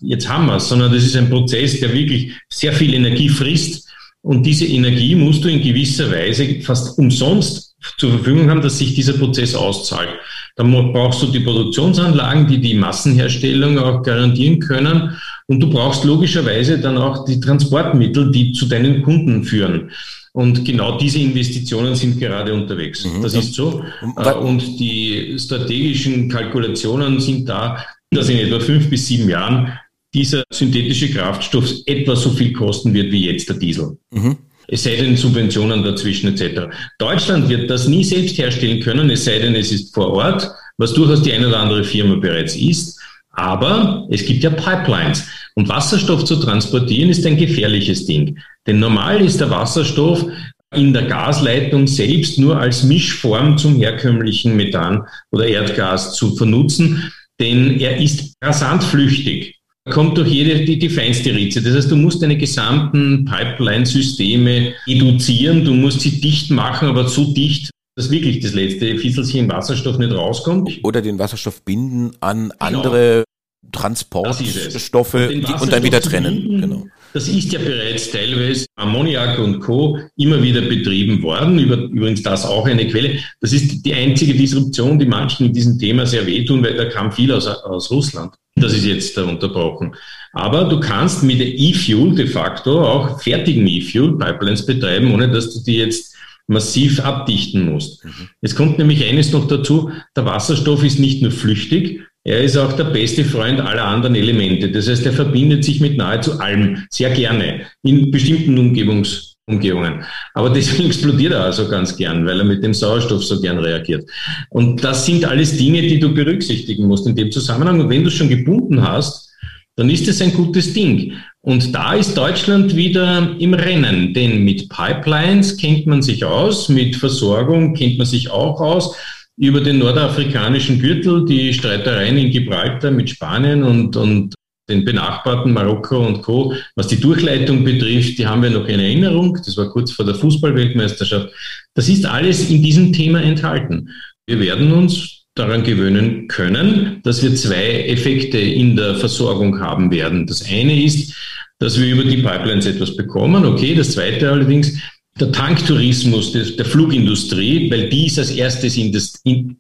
jetzt 0.01 0.27
haben 0.27 0.47
wir 0.47 0.57
es, 0.57 0.67
sondern 0.67 0.91
das 0.91 1.05
ist 1.05 1.15
ein 1.15 1.29
Prozess, 1.29 1.79
der 1.79 1.93
wirklich 1.93 2.33
sehr 2.49 2.73
viel 2.73 2.93
Energie 2.93 3.29
frisst 3.29 3.84
und 4.25 4.43
diese 4.43 4.65
Energie 4.65 5.13
musst 5.13 5.43
du 5.43 5.49
in 5.49 5.61
gewisser 5.61 6.11
Weise 6.11 6.59
fast 6.61 6.97
umsonst 6.97 7.75
zur 7.99 8.09
Verfügung 8.09 8.49
haben, 8.49 8.61
dass 8.61 8.79
sich 8.79 8.95
dieser 8.95 9.13
Prozess 9.13 9.53
auszahlt. 9.53 10.09
Dann 10.55 10.71
brauchst 10.71 11.21
du 11.21 11.27
die 11.27 11.41
Produktionsanlagen, 11.41 12.47
die 12.47 12.59
die 12.59 12.73
Massenherstellung 12.73 13.77
auch 13.77 14.01
garantieren 14.01 14.59
können. 14.59 15.15
Und 15.45 15.59
du 15.59 15.69
brauchst 15.69 16.05
logischerweise 16.05 16.79
dann 16.79 16.97
auch 16.97 17.25
die 17.25 17.39
Transportmittel, 17.39 18.31
die 18.31 18.51
zu 18.51 18.65
deinen 18.65 19.03
Kunden 19.03 19.43
führen. 19.43 19.91
Und 20.33 20.65
genau 20.65 20.97
diese 20.97 21.19
Investitionen 21.19 21.95
sind 21.95 22.19
gerade 22.19 22.51
unterwegs. 22.51 23.05
Mhm. 23.05 23.21
Das 23.21 23.35
ist 23.35 23.53
so. 23.53 23.83
Äh, 24.17 24.33
und 24.33 24.79
die 24.79 25.37
strategischen 25.37 26.29
Kalkulationen 26.29 27.19
sind 27.19 27.47
da, 27.47 27.77
dass 28.09 28.29
in 28.29 28.39
etwa 28.39 28.59
fünf 28.59 28.89
bis 28.89 29.05
sieben 29.05 29.29
Jahren 29.29 29.71
dieser 30.15 30.43
synthetische 30.49 31.11
Kraftstoff 31.11 31.69
etwa 31.85 32.15
so 32.15 32.31
viel 32.31 32.53
kosten 32.53 32.93
wird 32.93 33.11
wie 33.11 33.25
jetzt 33.25 33.49
der 33.49 33.57
Diesel. 33.57 33.97
Mhm. 34.11 34.37
Es 34.67 34.83
sei 34.83 34.95
denn 34.95 35.15
Subventionen 35.15 35.83
dazwischen 35.83 36.35
etc. 36.35 36.61
Deutschland 36.97 37.49
wird 37.49 37.69
das 37.69 37.87
nie 37.87 38.03
selbst 38.03 38.37
herstellen 38.37 38.79
können, 38.79 39.09
es 39.11 39.25
sei 39.25 39.37
denn, 39.37 39.53
es 39.53 39.71
ist 39.71 39.93
vor 39.93 40.11
Ort, 40.13 40.49
was 40.77 40.93
durchaus 40.93 41.21
die 41.21 41.33
eine 41.33 41.49
oder 41.49 41.59
andere 41.59 41.83
Firma 41.83 42.15
bereits 42.15 42.55
ist. 42.55 42.99
Aber 43.31 44.07
es 44.09 44.25
gibt 44.25 44.43
ja 44.43 44.49
Pipelines. 44.49 45.27
Und 45.55 45.69
Wasserstoff 45.69 46.23
zu 46.23 46.37
transportieren 46.37 47.09
ist 47.09 47.25
ein 47.25 47.37
gefährliches 47.37 48.05
Ding. 48.05 48.39
Denn 48.65 48.79
normal 48.79 49.21
ist 49.21 49.39
der 49.39 49.49
Wasserstoff 49.49 50.25
in 50.73 50.93
der 50.93 51.03
Gasleitung 51.03 51.85
selbst 51.85 52.39
nur 52.39 52.57
als 52.57 52.83
Mischform 52.83 53.57
zum 53.57 53.75
herkömmlichen 53.75 54.55
Methan 54.55 55.03
oder 55.31 55.45
Erdgas 55.45 56.15
zu 56.15 56.35
vernutzen, 56.35 57.11
denn 57.39 57.79
er 57.79 57.97
ist 57.97 58.33
rasant 58.41 58.83
flüchtig 58.83 59.54
kommt 59.91 60.17
durch 60.17 60.29
jede 60.29 60.65
die, 60.65 60.79
die 60.79 60.89
feinste 60.89 61.33
Ritze. 61.33 61.61
Das 61.61 61.75
heißt, 61.75 61.91
du 61.91 61.95
musst 61.95 62.21
deine 62.21 62.37
gesamten 62.37 63.25
Pipeline-Systeme 63.25 64.73
eduzieren, 64.87 65.63
du 65.63 65.73
musst 65.73 66.01
sie 66.01 66.19
dicht 66.19 66.49
machen, 66.51 66.87
aber 66.87 67.07
so 67.07 67.33
dicht, 67.33 67.69
dass 67.95 68.09
wirklich 68.09 68.39
das 68.39 68.53
letzte 68.53 68.97
Fisselchen 68.97 69.49
Wasserstoff 69.49 69.97
nicht 69.97 70.11
rauskommt. 70.11 70.79
Oder 70.83 71.01
den 71.01 71.19
Wasserstoff 71.19 71.63
binden 71.63 72.11
an 72.19 72.49
genau. 72.49 72.55
andere 72.59 73.23
Transportstoffe 73.71 75.13
und 75.13 75.71
dann 75.71 75.83
wieder 75.83 76.01
trennen. 76.01 76.41
Binden, 76.41 76.61
genau. 76.61 76.87
Das 77.13 77.29
ist 77.29 77.53
ja 77.53 77.59
bereits 77.59 78.11
teilweise 78.11 78.65
Ammoniak 78.75 79.39
und 79.39 79.61
Co. 79.61 79.97
immer 80.17 80.41
wieder 80.43 80.61
betrieben 80.61 81.23
worden. 81.23 81.57
Übrigens 81.59 82.21
das 82.23 82.45
auch 82.45 82.65
eine 82.65 82.87
Quelle. 82.87 83.19
Das 83.39 83.53
ist 83.53 83.85
die 83.85 83.93
einzige 83.93 84.33
Disruption, 84.33 84.99
die 84.99 85.05
manchen 85.05 85.47
in 85.47 85.53
diesem 85.53 85.79
Thema 85.79 86.05
sehr 86.05 86.25
wehtun, 86.25 86.63
weil 86.63 86.75
da 86.75 86.85
kam 86.85 87.11
viel 87.11 87.31
aus, 87.31 87.47
aus 87.47 87.89
Russland. 87.89 88.33
Das 88.55 88.73
ist 88.73 88.85
jetzt 88.85 89.17
unterbrochen. 89.17 89.95
Aber 90.31 90.65
du 90.65 90.79
kannst 90.79 91.23
mit 91.23 91.39
der 91.39 91.47
E-Fuel 91.47 92.15
de 92.15 92.27
facto 92.27 92.81
auch 92.81 93.21
fertigen 93.21 93.67
E-Fuel 93.67 94.17
Pipelines 94.17 94.65
betreiben, 94.65 95.13
ohne 95.13 95.29
dass 95.29 95.53
du 95.53 95.63
die 95.63 95.77
jetzt 95.77 96.15
massiv 96.47 96.99
abdichten 96.99 97.71
musst. 97.71 98.05
Mhm. 98.05 98.29
Es 98.41 98.55
kommt 98.55 98.77
nämlich 98.77 99.03
eines 99.03 99.31
noch 99.31 99.47
dazu, 99.47 99.91
der 100.15 100.25
Wasserstoff 100.25 100.83
ist 100.83 100.99
nicht 100.99 101.21
nur 101.21 101.31
flüchtig, 101.31 102.01
er 102.23 102.41
ist 102.41 102.57
auch 102.57 102.73
der 102.73 102.85
beste 102.85 103.23
Freund 103.23 103.59
aller 103.61 103.85
anderen 103.85 104.15
Elemente. 104.15 104.71
Das 104.71 104.87
heißt, 104.87 105.05
er 105.05 105.13
verbindet 105.13 105.63
sich 105.63 105.79
mit 105.79 105.95
nahezu 105.95 106.39
allem 106.39 106.83
sehr 106.89 107.11
gerne 107.11 107.67
in 107.83 108.09
bestimmten 108.09 108.57
Umgebungs 108.57 109.34
Umgebungen. 109.47 110.03
Aber 110.33 110.49
deswegen 110.53 110.87
explodiert 110.87 111.33
er 111.33 111.43
also 111.43 111.67
ganz 111.67 111.95
gern, 111.95 112.25
weil 112.25 112.39
er 112.39 112.45
mit 112.45 112.63
dem 112.63 112.73
Sauerstoff 112.73 113.23
so 113.23 113.39
gern 113.39 113.59
reagiert. 113.59 114.09
Und 114.49 114.83
das 114.83 115.05
sind 115.05 115.25
alles 115.25 115.57
Dinge, 115.57 115.81
die 115.81 115.99
du 115.99 116.13
berücksichtigen 116.13 116.87
musst 116.87 117.07
in 117.07 117.15
dem 117.15 117.31
Zusammenhang. 117.31 117.79
Und 117.79 117.89
wenn 117.89 118.03
du 118.03 118.07
es 118.07 118.15
schon 118.15 118.29
gebunden 118.29 118.81
hast, 118.81 119.29
dann 119.77 119.89
ist 119.89 120.07
es 120.07 120.21
ein 120.21 120.33
gutes 120.33 120.73
Ding. 120.73 121.13
Und 121.41 121.75
da 121.75 121.93
ist 121.93 122.17
Deutschland 122.17 122.75
wieder 122.75 123.35
im 123.39 123.53
Rennen, 123.53 124.13
denn 124.13 124.43
mit 124.43 124.69
Pipelines 124.69 125.57
kennt 125.57 125.85
man 125.85 126.01
sich 126.01 126.23
aus, 126.23 126.69
mit 126.69 126.95
Versorgung 126.95 127.73
kennt 127.73 127.97
man 127.97 128.07
sich 128.07 128.31
auch 128.31 128.59
aus. 128.61 128.95
Über 129.37 129.59
den 129.59 129.79
nordafrikanischen 129.79 130.79
Gürtel, 130.79 131.25
die 131.25 131.53
Streitereien 131.53 132.17
in 132.17 132.31
Gibraltar 132.31 132.89
mit 132.91 133.09
Spanien 133.09 133.63
und, 133.63 133.97
und 133.97 134.33
den 134.69 134.85
benachbarten 134.85 135.53
Marokko 135.53 136.05
und 136.05 136.21
Co. 136.21 136.53
Was 136.75 136.87
die 136.87 136.99
Durchleitung 136.99 137.63
betrifft, 137.63 138.17
die 138.17 138.27
haben 138.27 138.43
wir 138.43 138.49
noch 138.49 138.67
in 138.67 138.79
Erinnerung. 138.79 139.37
Das 139.45 139.57
war 139.57 139.69
kurz 139.69 139.91
vor 139.91 140.05
der 140.05 140.15
Fußballweltmeisterschaft. 140.15 141.29
Das 141.75 141.89
ist 141.89 142.05
alles 142.05 142.49
in 142.49 142.63
diesem 142.63 142.93
Thema 142.93 143.21
enthalten. 143.21 143.89
Wir 144.25 144.39
werden 144.39 144.71
uns 144.71 145.25
daran 145.35 145.63
gewöhnen 145.63 146.27
können, 146.27 147.01
dass 147.03 147.21
wir 147.21 147.35
zwei 147.35 147.85
Effekte 147.87 148.37
in 148.37 148.75
der 148.75 148.95
Versorgung 148.95 149.59
haben 149.59 149.91
werden. 149.91 150.25
Das 150.25 150.45
eine 150.49 150.81
ist, 150.81 151.13
dass 151.59 151.79
wir 151.79 151.93
über 151.93 152.03
die 152.03 152.21
Pipelines 152.21 152.65
etwas 152.65 152.95
bekommen. 152.95 153.45
Okay, 153.45 153.75
das 153.75 153.91
zweite 153.91 154.31
allerdings, 154.31 154.79
der 155.17 155.31
Tanktourismus 155.31 156.33
der 156.33 156.65
Flugindustrie, 156.65 157.71
weil 157.71 157.89
die 157.89 158.07
ist 158.07 158.19
als 158.19 158.31
erstes 158.31 158.77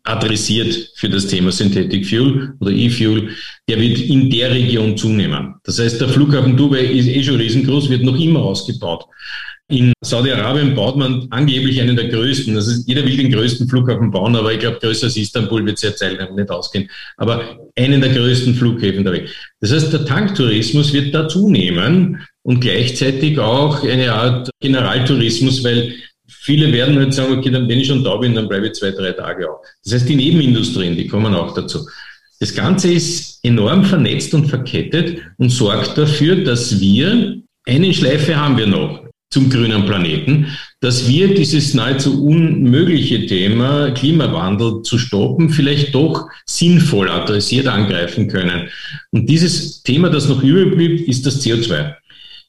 adressiert 0.03 0.91
für 0.95 1.09
das 1.09 1.27
Thema 1.27 1.51
Synthetic 1.51 2.05
Fuel 2.05 2.53
oder 2.59 2.71
E-Fuel, 2.71 3.29
der 3.69 3.79
wird 3.79 3.99
in 3.99 4.29
der 4.29 4.51
Region 4.51 4.97
zunehmen. 4.97 5.55
Das 5.63 5.79
heißt, 5.79 6.01
der 6.01 6.09
Flughafen 6.09 6.57
Dubai 6.57 6.83
ist 6.83 7.07
eh 7.07 7.23
schon 7.23 7.37
riesengroß, 7.37 7.89
wird 7.89 8.03
noch 8.03 8.19
immer 8.19 8.41
ausgebaut. 8.41 9.05
In 9.67 9.93
Saudi-Arabien 10.01 10.75
baut 10.75 10.97
man 10.97 11.25
angeblich 11.31 11.81
einen 11.81 11.95
der 11.95 12.09
größten. 12.09 12.53
Das 12.53 12.67
ist, 12.67 12.87
jeder 12.87 13.03
will 13.03 13.17
den 13.17 13.31
größten 13.31 13.67
Flughafen 13.67 14.11
bauen, 14.11 14.35
aber 14.35 14.53
ich 14.53 14.59
glaube, 14.59 14.77
größer 14.79 15.05
als 15.05 15.17
Istanbul 15.17 15.65
wird 15.65 15.77
es 15.77 15.83
ja 15.83 15.95
zeitlich 15.95 16.29
nicht 16.35 16.51
ausgehen. 16.51 16.87
Aber 17.17 17.57
einen 17.75 18.01
der 18.01 18.13
größten 18.13 18.53
Flughäfen 18.55 19.05
der 19.05 19.13
Welt. 19.13 19.31
Das 19.61 19.71
heißt, 19.71 19.91
der 19.91 20.05
Tanktourismus 20.05 20.93
wird 20.93 21.15
da 21.15 21.27
zunehmen 21.27 22.19
und 22.45 22.59
gleichzeitig 22.59 23.39
auch 23.39 23.83
eine 23.83 24.13
Art 24.13 24.51
Generaltourismus, 24.61 25.63
weil 25.63 25.95
viele 26.27 26.71
werden 26.71 26.95
halt 26.95 27.11
sagen, 27.11 27.39
okay, 27.39 27.49
dann 27.49 27.67
wenn 27.67 27.79
ich 27.79 27.87
schon 27.87 28.03
da 28.03 28.15
bin, 28.17 28.35
dann 28.35 28.47
bleibe 28.47 28.67
ich 28.67 28.73
zwei, 28.73 28.91
drei 28.91 29.13
Tage 29.13 29.49
auch. 29.49 29.61
Das 29.83 29.93
heißt, 29.93 30.07
die 30.07 30.15
Nebenindustrien, 30.15 30.95
die 30.95 31.07
kommen 31.07 31.33
auch 31.33 31.55
dazu. 31.55 31.87
Das 32.39 32.53
Ganze 32.53 32.93
ist 32.93 33.39
enorm 33.43 33.83
vernetzt 33.83 34.35
und 34.35 34.45
verkettet 34.45 35.21
und 35.37 35.49
sorgt 35.49 35.97
dafür, 35.97 36.35
dass 36.43 36.79
wir 36.79 37.41
eine 37.65 37.93
Schleife 37.93 38.35
haben 38.35 38.57
wir 38.57 38.67
noch 38.67 39.03
zum 39.31 39.49
grünen 39.49 39.85
Planeten, 39.85 40.55
dass 40.81 41.07
wir 41.07 41.33
dieses 41.33 41.73
nahezu 41.73 42.23
unmögliche 42.23 43.25
Thema 43.25 43.89
Klimawandel 43.89 44.83
zu 44.83 44.99
stoppen 44.99 45.49
vielleicht 45.49 45.95
doch 45.95 46.27
sinnvoll 46.45 47.09
adressiert 47.09 47.65
angreifen 47.65 48.27
können. 48.27 48.69
Und 49.09 49.27
dieses 49.27 49.81
Thema, 49.81 50.09
das 50.09 50.29
noch 50.29 50.43
übrig 50.43 50.75
blieb, 50.75 51.07
ist 51.07 51.25
das 51.25 51.43
CO2. 51.43 51.95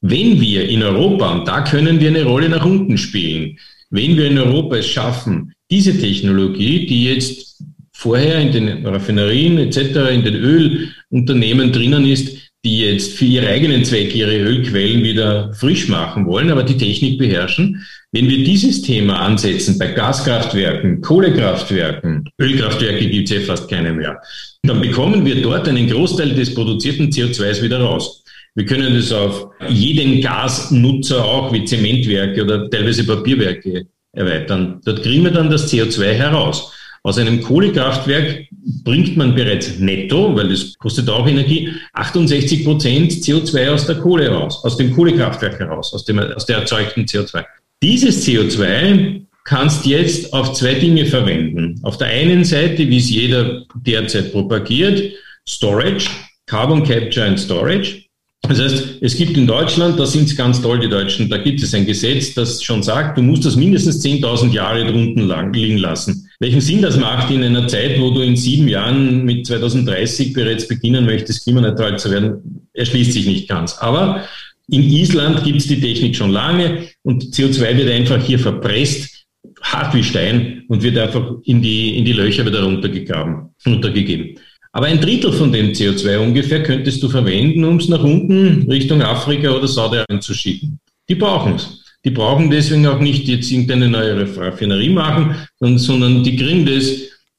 Wenn 0.08 0.40
wir 0.40 0.68
in 0.68 0.82
Europa, 0.82 1.32
und 1.32 1.48
da 1.48 1.62
können 1.62 1.98
wir 1.98 2.08
eine 2.08 2.24
Rolle 2.24 2.48
nach 2.48 2.64
unten 2.64 2.96
spielen, 2.96 3.58
wenn 3.90 4.16
wir 4.16 4.26
in 4.26 4.38
Europa 4.38 4.76
es 4.76 4.86
schaffen, 4.86 5.52
diese 5.70 5.98
Technologie, 5.98 6.86
die 6.86 7.04
jetzt 7.06 7.60
vorher 7.92 8.38
in 8.40 8.52
den 8.52 8.86
Raffinerien 8.86 9.58
etc., 9.58 9.78
in 10.12 10.22
den 10.22 10.36
Ölunternehmen 10.36 11.72
drinnen 11.72 12.06
ist, 12.06 12.36
die 12.64 12.80
jetzt 12.80 13.14
für 13.14 13.24
ihre 13.24 13.48
eigenen 13.48 13.84
Zwecke 13.84 14.18
ihre 14.18 14.36
Ölquellen 14.38 15.02
wieder 15.02 15.52
frisch 15.54 15.88
machen 15.88 16.26
wollen, 16.26 16.50
aber 16.50 16.62
die 16.62 16.76
Technik 16.76 17.18
beherrschen. 17.18 17.84
Wenn 18.12 18.28
wir 18.28 18.44
dieses 18.44 18.82
Thema 18.82 19.20
ansetzen 19.20 19.78
bei 19.78 19.88
Gaskraftwerken, 19.88 21.00
Kohlekraftwerken, 21.00 22.28
Ölkraftwerke 22.40 23.08
gibt 23.08 23.30
es 23.30 23.36
ja 23.36 23.42
fast 23.42 23.68
keine 23.68 23.92
mehr, 23.92 24.20
dann 24.62 24.80
bekommen 24.80 25.24
wir 25.24 25.40
dort 25.42 25.68
einen 25.68 25.88
Großteil 25.88 26.34
des 26.34 26.54
produzierten 26.54 27.10
CO2s 27.10 27.62
wieder 27.62 27.80
raus. 27.80 28.24
Wir 28.56 28.64
können 28.64 28.94
das 28.94 29.12
auf 29.12 29.50
jeden 29.68 30.22
Gasnutzer 30.22 31.22
auch 31.22 31.52
wie 31.52 31.64
Zementwerke 31.64 32.42
oder 32.42 32.68
teilweise 32.70 33.04
Papierwerke 33.04 33.86
erweitern. 34.12 34.80
Dort 34.84 35.02
kriegen 35.02 35.24
wir 35.24 35.30
dann 35.30 35.50
das 35.50 35.70
CO2 35.70 36.12
heraus. 36.14 36.72
Aus 37.02 37.18
einem 37.18 37.42
Kohlekraftwerk 37.42 38.48
bringt 38.82 39.16
man 39.16 39.34
bereits 39.34 39.78
netto, 39.78 40.34
weil 40.34 40.48
das 40.48 40.74
kostet 40.78 41.08
auch 41.10 41.28
Energie, 41.28 41.70
68 41.92 42.64
Prozent 42.64 43.12
CO2 43.12 43.70
aus 43.70 43.86
der 43.86 43.96
Kohle 43.96 44.28
raus, 44.28 44.64
aus 44.64 44.76
dem 44.78 44.92
Kohlekraftwerk 44.92 45.60
heraus, 45.60 45.92
aus, 45.92 46.04
dem, 46.06 46.18
aus 46.18 46.46
der 46.46 46.56
erzeugten 46.56 47.04
CO2. 47.04 47.44
Dieses 47.82 48.26
CO2 48.26 49.20
kannst 49.44 49.84
jetzt 49.84 50.32
auf 50.32 50.54
zwei 50.54 50.74
Dinge 50.74 51.04
verwenden. 51.04 51.78
Auf 51.82 51.98
der 51.98 52.08
einen 52.08 52.42
Seite, 52.44 52.88
wie 52.88 52.96
es 52.96 53.10
jeder 53.10 53.64
derzeit 53.74 54.32
propagiert, 54.32 55.12
Storage, 55.46 56.08
Carbon 56.46 56.82
Capture 56.82 57.26
and 57.26 57.38
Storage. 57.38 58.05
Das 58.48 58.60
heißt, 58.60 58.98
es 59.00 59.16
gibt 59.16 59.36
in 59.36 59.46
Deutschland, 59.46 59.98
da 59.98 60.06
sind 60.06 60.24
es 60.24 60.36
ganz 60.36 60.60
toll, 60.60 60.80
die 60.80 60.88
Deutschen, 60.88 61.28
da 61.28 61.38
gibt 61.38 61.62
es 61.62 61.74
ein 61.74 61.86
Gesetz, 61.86 62.34
das 62.34 62.62
schon 62.62 62.82
sagt, 62.82 63.18
du 63.18 63.22
musst 63.22 63.44
das 63.44 63.56
mindestens 63.56 64.04
10.000 64.04 64.52
Jahre 64.52 64.84
drunten 64.84 65.26
lang 65.26 65.52
liegen 65.52 65.78
lassen. 65.78 66.28
Welchen 66.38 66.60
Sinn 66.60 66.82
das 66.82 66.96
macht 66.96 67.30
in 67.30 67.42
einer 67.42 67.66
Zeit, 67.66 68.00
wo 68.00 68.10
du 68.10 68.20
in 68.20 68.36
sieben 68.36 68.68
Jahren 68.68 69.24
mit 69.24 69.46
2030 69.46 70.32
bereits 70.32 70.68
beginnen 70.68 71.06
möchtest, 71.06 71.44
klimaneutral 71.44 71.98
zu 71.98 72.10
werden, 72.10 72.68
erschließt 72.74 73.12
sich 73.12 73.26
nicht 73.26 73.48
ganz. 73.48 73.78
Aber 73.78 74.24
in 74.68 74.82
Island 74.82 75.44
gibt 75.44 75.58
es 75.58 75.68
die 75.68 75.80
Technik 75.80 76.16
schon 76.16 76.30
lange 76.30 76.88
und 77.02 77.22
CO2 77.24 77.76
wird 77.76 77.90
einfach 77.90 78.22
hier 78.22 78.38
verpresst, 78.38 79.26
hart 79.62 79.94
wie 79.94 80.02
Stein 80.02 80.64
und 80.68 80.82
wird 80.82 80.98
einfach 80.98 81.36
in 81.44 81.62
die, 81.62 81.96
in 81.96 82.04
die 82.04 82.12
Löcher 82.12 82.44
wieder 82.44 82.62
runtergegraben, 82.62 83.50
runtergegeben. 83.64 84.38
Aber 84.76 84.88
ein 84.88 85.00
Drittel 85.00 85.32
von 85.32 85.50
dem 85.50 85.72
CO2 85.72 86.18
ungefähr 86.18 86.62
könntest 86.62 87.02
du 87.02 87.08
verwenden, 87.08 87.64
um 87.64 87.78
es 87.78 87.88
nach 87.88 88.04
unten 88.04 88.70
Richtung 88.70 89.00
Afrika 89.00 89.48
oder 89.52 89.66
Saudi-Arabien 89.66 90.20
zu 90.20 90.34
schicken. 90.34 90.78
Die 91.08 91.14
brauchen 91.14 91.54
es. 91.54 91.82
Die 92.04 92.10
brauchen 92.10 92.50
deswegen 92.50 92.86
auch 92.86 93.00
nicht 93.00 93.26
jetzt 93.26 93.50
irgendeine 93.50 93.88
neue 93.88 94.36
Raffinerie 94.36 94.90
machen, 94.90 95.34
sondern 95.60 96.22
die 96.22 96.36
kriegen 96.36 96.66
das, 96.66 96.90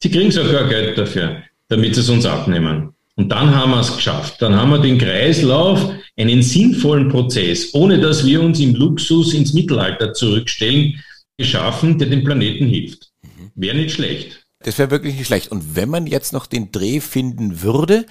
sie 0.02 0.10
kriegen 0.10 0.32
sogar 0.32 0.68
Geld 0.68 0.98
dafür, 0.98 1.44
damit 1.70 1.94
sie 1.94 2.02
es 2.02 2.10
uns 2.10 2.26
abnehmen. 2.26 2.90
Und 3.18 3.32
dann 3.32 3.54
haben 3.54 3.70
wir 3.70 3.82
es 3.82 3.96
geschafft. 3.96 4.42
Dann 4.42 4.56
haben 4.56 4.72
wir 4.72 4.80
den 4.80 4.98
Kreislauf, 4.98 5.92
einen 6.18 6.42
sinnvollen 6.42 7.08
Prozess, 7.08 7.72
ohne 7.76 8.00
dass 8.00 8.26
wir 8.26 8.42
uns 8.42 8.60
im 8.60 8.74
Luxus 8.74 9.36
ins 9.36 9.54
Mittelalter 9.54 10.12
zurückstellen, 10.12 11.00
geschaffen, 11.38 12.00
der 12.00 12.08
dem 12.08 12.24
Planeten 12.24 12.66
hilft. 12.66 13.12
Wäre 13.54 13.78
nicht 13.78 13.92
schlecht. 13.92 14.47
Das 14.68 14.78
wäre 14.80 14.92
wirklich 14.92 15.16
nicht 15.16 15.28
schlecht. 15.28 15.50
Und 15.50 15.78
wenn 15.78 15.88
man 15.88 16.08
jetzt 16.08 16.34
noch 16.34 16.46
den 16.46 16.74
Dreh 16.74 17.00
finden 17.00 17.62
würde, 17.62 18.06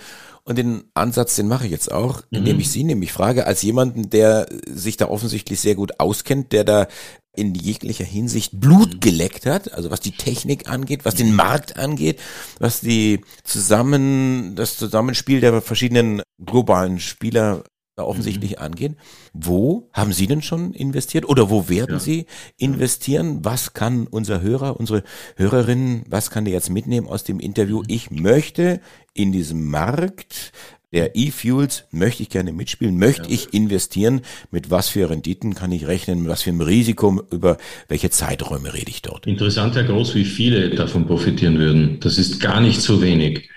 und 0.44 0.56
den 0.56 0.84
Ansatz, 0.94 1.34
den 1.36 1.48
mache 1.48 1.66
ich 1.66 1.72
jetzt 1.72 1.92
auch, 1.92 2.22
indem 2.30 2.54
mhm. 2.54 2.60
ich 2.60 2.70
Sie 2.70 2.84
nämlich 2.84 3.12
frage, 3.12 3.46
als 3.46 3.62
jemanden, 3.62 4.08
der 4.10 4.46
sich 4.66 4.96
da 4.96 5.08
offensichtlich 5.08 5.60
sehr 5.60 5.74
gut 5.74 5.98
auskennt, 5.98 6.52
der 6.52 6.64
da 6.64 6.86
in 7.34 7.54
jeglicher 7.54 8.04
Hinsicht 8.04 8.58
Blut 8.58 8.94
mhm. 8.94 9.00
geleckt 9.00 9.44
hat, 9.44 9.74
also 9.74 9.90
was 9.90 10.00
die 10.00 10.12
Technik 10.12 10.70
angeht, 10.70 11.04
was 11.04 11.16
den 11.16 11.34
Markt 11.34 11.76
angeht, 11.76 12.20
was 12.58 12.80
die 12.80 13.20
zusammen, 13.44 14.54
das 14.54 14.78
Zusammenspiel 14.78 15.40
der 15.40 15.60
verschiedenen 15.60 16.22
globalen 16.42 17.00
Spieler 17.00 17.64
offensichtlich 18.04 18.52
mhm. 18.52 18.62
angehen. 18.62 18.96
Wo 19.32 19.88
haben 19.92 20.12
Sie 20.12 20.26
denn 20.26 20.42
schon 20.42 20.72
investiert 20.74 21.28
oder 21.28 21.50
wo 21.50 21.68
werden 21.68 21.96
ja. 21.96 22.00
Sie 22.00 22.26
investieren? 22.56 23.44
Was 23.44 23.72
kann 23.72 24.06
unser 24.06 24.40
Hörer, 24.40 24.78
unsere 24.78 25.02
Hörerin, 25.36 26.04
was 26.08 26.30
kann 26.30 26.44
der 26.44 26.54
jetzt 26.54 26.70
mitnehmen 26.70 27.08
aus 27.08 27.24
dem 27.24 27.40
Interview? 27.40 27.78
Mhm. 27.78 27.84
Ich 27.88 28.10
möchte 28.10 28.80
in 29.14 29.32
diesem 29.32 29.70
Markt 29.70 30.52
der 30.92 31.16
E-Fuels 31.16 31.84
möchte 31.90 32.22
ich 32.22 32.30
gerne 32.30 32.52
mitspielen, 32.52 32.96
möchte 32.96 33.24
ja. 33.24 33.34
ich 33.34 33.52
investieren, 33.52 34.22
mit 34.50 34.70
was 34.70 34.88
für 34.88 35.10
Renditen 35.10 35.54
kann 35.54 35.72
ich 35.72 35.86
rechnen, 35.86 36.20
mit 36.20 36.30
was 36.30 36.42
für 36.42 36.50
einem 36.50 36.60
Risiko, 36.60 37.22
über 37.30 37.58
welche 37.88 38.08
Zeiträume 38.08 38.72
rede 38.72 38.90
ich 38.90 39.02
dort? 39.02 39.26
Interessant, 39.26 39.74
Herr 39.74 39.84
Groß, 39.84 40.14
wie 40.14 40.24
viele 40.24 40.70
davon 40.70 41.06
profitieren 41.06 41.58
würden. 41.58 42.00
Das 42.00 42.18
ist 42.18 42.40
gar 42.40 42.60
nicht 42.60 42.80
so 42.80 43.02
wenig. 43.02 43.50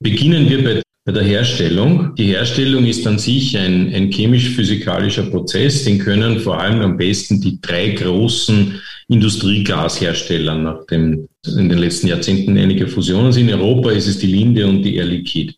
Beginnen 0.00 0.48
wir 0.48 0.64
bei 0.64 0.82
bei 1.06 1.12
der 1.12 1.22
Herstellung. 1.22 2.14
Die 2.16 2.26
Herstellung 2.26 2.84
ist 2.84 3.06
an 3.06 3.18
sich 3.18 3.56
ein, 3.56 3.94
ein 3.94 4.10
chemisch-physikalischer 4.10 5.22
Prozess, 5.22 5.84
den 5.84 6.00
können 6.00 6.40
vor 6.40 6.60
allem 6.60 6.80
am 6.80 6.96
besten 6.96 7.40
die 7.40 7.60
drei 7.60 7.90
großen 7.90 8.80
Industrieglashersteller 9.08 10.56
nach 10.56 10.84
dem, 10.86 11.28
in 11.46 11.68
den 11.68 11.78
letzten 11.78 12.08
Jahrzehnten 12.08 12.58
einige 12.58 12.88
Fusionen 12.88 13.30
sind. 13.30 13.48
In 13.48 13.54
Europa 13.54 13.92
ist 13.92 14.08
es 14.08 14.18
die 14.18 14.26
Linde 14.26 14.66
und 14.66 14.82
die 14.82 14.96
Air 14.96 15.04
Liquide. 15.04 15.54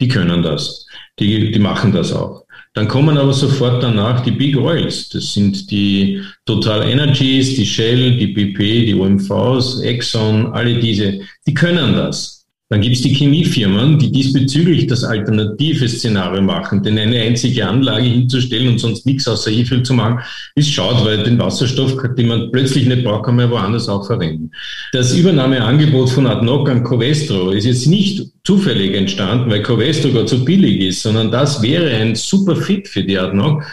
Die 0.00 0.08
können 0.08 0.42
das. 0.42 0.86
Die, 1.20 1.52
die 1.52 1.58
machen 1.60 1.92
das 1.92 2.12
auch. 2.12 2.44
Dann 2.74 2.88
kommen 2.88 3.16
aber 3.16 3.32
sofort 3.32 3.82
danach 3.84 4.24
die 4.24 4.32
Big 4.32 4.56
Oils. 4.56 5.08
Das 5.10 5.34
sind 5.34 5.70
die 5.70 6.20
Total 6.46 6.88
Energies, 6.88 7.54
die 7.54 7.66
Shell, 7.66 8.16
die 8.16 8.28
BP, 8.28 8.86
die 8.86 8.94
OMVs, 8.94 9.82
Exxon, 9.82 10.46
alle 10.52 10.80
diese, 10.80 11.20
die 11.46 11.54
können 11.54 11.94
das. 11.94 12.39
Dann 12.70 12.82
gibt 12.82 12.94
es 12.94 13.02
die 13.02 13.12
Chemiefirmen, 13.12 13.98
die 13.98 14.12
diesbezüglich 14.12 14.86
das 14.86 15.02
alternative 15.02 15.88
Szenario 15.88 16.40
machen. 16.40 16.84
Denn 16.84 16.96
eine 16.98 17.20
einzige 17.20 17.66
Anlage 17.66 18.04
hinzustellen 18.04 18.68
und 18.68 18.78
sonst 18.78 19.04
nichts 19.06 19.26
außer 19.26 19.50
E-Fuel 19.50 19.82
zu 19.82 19.92
machen, 19.92 20.20
ist 20.54 20.72
schaut, 20.72 21.04
weil 21.04 21.24
den 21.24 21.36
Wasserstoff, 21.40 21.96
den 22.16 22.28
man 22.28 22.52
plötzlich 22.52 22.86
nicht 22.86 23.02
braucht, 23.02 23.24
kann 23.24 23.34
man 23.34 23.50
woanders 23.50 23.88
auch 23.88 24.06
verwenden. 24.06 24.52
Das 24.92 25.12
Übernahmeangebot 25.12 26.10
von 26.10 26.28
ADNOC 26.28 26.70
an 26.70 26.84
Covestro 26.84 27.50
ist 27.50 27.64
jetzt 27.64 27.88
nicht 27.88 28.30
zufällig 28.44 28.94
entstanden, 28.94 29.50
weil 29.50 29.62
Covestro 29.62 30.10
gerade 30.10 30.28
so 30.28 30.44
billig 30.44 30.80
ist, 30.80 31.02
sondern 31.02 31.32
das 31.32 31.60
wäre 31.62 31.90
ein 31.90 32.14
super 32.14 32.54
Fit 32.54 32.86
für 32.86 33.02
die 33.02 33.18
ADNOC 33.18 33.64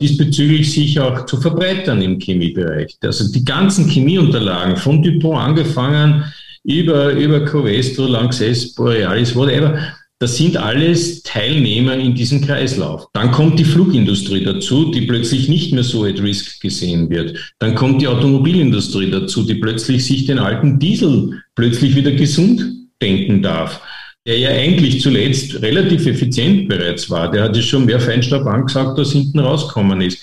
diesbezüglich 0.00 0.72
sich 0.72 0.98
auch 0.98 1.24
zu 1.24 1.40
verbreitern 1.40 2.02
im 2.02 2.18
Chemiebereich. 2.18 2.96
Also 3.02 3.32
die 3.32 3.44
ganzen 3.44 3.88
Chemieunterlagen 3.88 4.76
von 4.76 5.00
Dupont 5.00 5.38
angefangen 5.38 6.24
über, 6.64 7.12
über 7.12 7.44
Covestro, 7.44 8.06
Lanxess, 8.06 8.74
Borealis, 8.74 9.34
whatever. 9.36 9.78
Das 10.18 10.36
sind 10.36 10.56
alles 10.56 11.22
Teilnehmer 11.22 11.96
in 11.96 12.14
diesem 12.14 12.40
Kreislauf. 12.40 13.06
Dann 13.12 13.30
kommt 13.30 13.58
die 13.58 13.64
Flugindustrie 13.64 14.42
dazu, 14.42 14.90
die 14.90 15.02
plötzlich 15.02 15.48
nicht 15.48 15.72
mehr 15.72 15.82
so 15.82 16.04
at 16.04 16.22
risk 16.22 16.60
gesehen 16.60 17.10
wird. 17.10 17.54
Dann 17.58 17.74
kommt 17.74 18.00
die 18.00 18.08
Automobilindustrie 18.08 19.10
dazu, 19.10 19.42
die 19.42 19.56
plötzlich 19.56 20.06
sich 20.06 20.24
den 20.24 20.38
alten 20.38 20.78
Diesel 20.78 21.42
plötzlich 21.54 21.94
wieder 21.94 22.12
gesund 22.12 22.64
denken 23.02 23.42
darf 23.42 23.80
der 24.26 24.38
ja 24.38 24.50
eigentlich 24.50 25.02
zuletzt 25.02 25.60
relativ 25.60 26.06
effizient 26.06 26.68
bereits 26.68 27.10
war. 27.10 27.30
Der 27.30 27.44
hat 27.44 27.56
ja 27.56 27.62
schon 27.62 27.84
mehr 27.84 28.00
Feinstaub 28.00 28.46
angesagt, 28.46 28.98
als 28.98 29.12
hinten 29.12 29.38
rausgekommen 29.38 30.00
ist. 30.00 30.18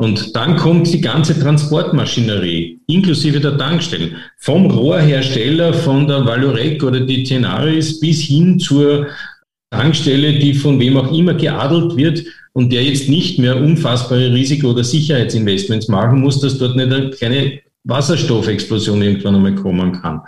Und 0.00 0.34
dann 0.34 0.56
kommt 0.56 0.90
die 0.90 1.02
ganze 1.02 1.38
Transportmaschinerie, 1.38 2.80
inklusive 2.86 3.38
der 3.38 3.58
Tankstellen, 3.58 4.16
vom 4.38 4.64
Rohrhersteller, 4.64 5.74
von 5.74 6.08
der 6.08 6.24
Valorec 6.24 6.82
oder 6.82 7.00
die 7.00 7.22
Tenaris 7.22 8.00
bis 8.00 8.22
hin 8.22 8.58
zur 8.58 9.08
Tankstelle, 9.68 10.38
die 10.38 10.54
von 10.54 10.80
wem 10.80 10.96
auch 10.96 11.12
immer 11.12 11.34
geadelt 11.34 11.98
wird 11.98 12.24
und 12.54 12.72
der 12.72 12.82
jetzt 12.82 13.10
nicht 13.10 13.38
mehr 13.38 13.58
unfassbare 13.58 14.32
Risiko- 14.32 14.70
oder 14.70 14.84
Sicherheitsinvestments 14.84 15.88
machen 15.88 16.20
muss, 16.20 16.40
dass 16.40 16.56
dort 16.56 16.76
nicht 16.76 16.90
eine 16.90 17.10
kleine 17.10 17.60
Wasserstoffexplosion 17.84 19.02
irgendwann 19.02 19.34
einmal 19.34 19.54
kommen 19.54 19.92
kann. 19.92 20.22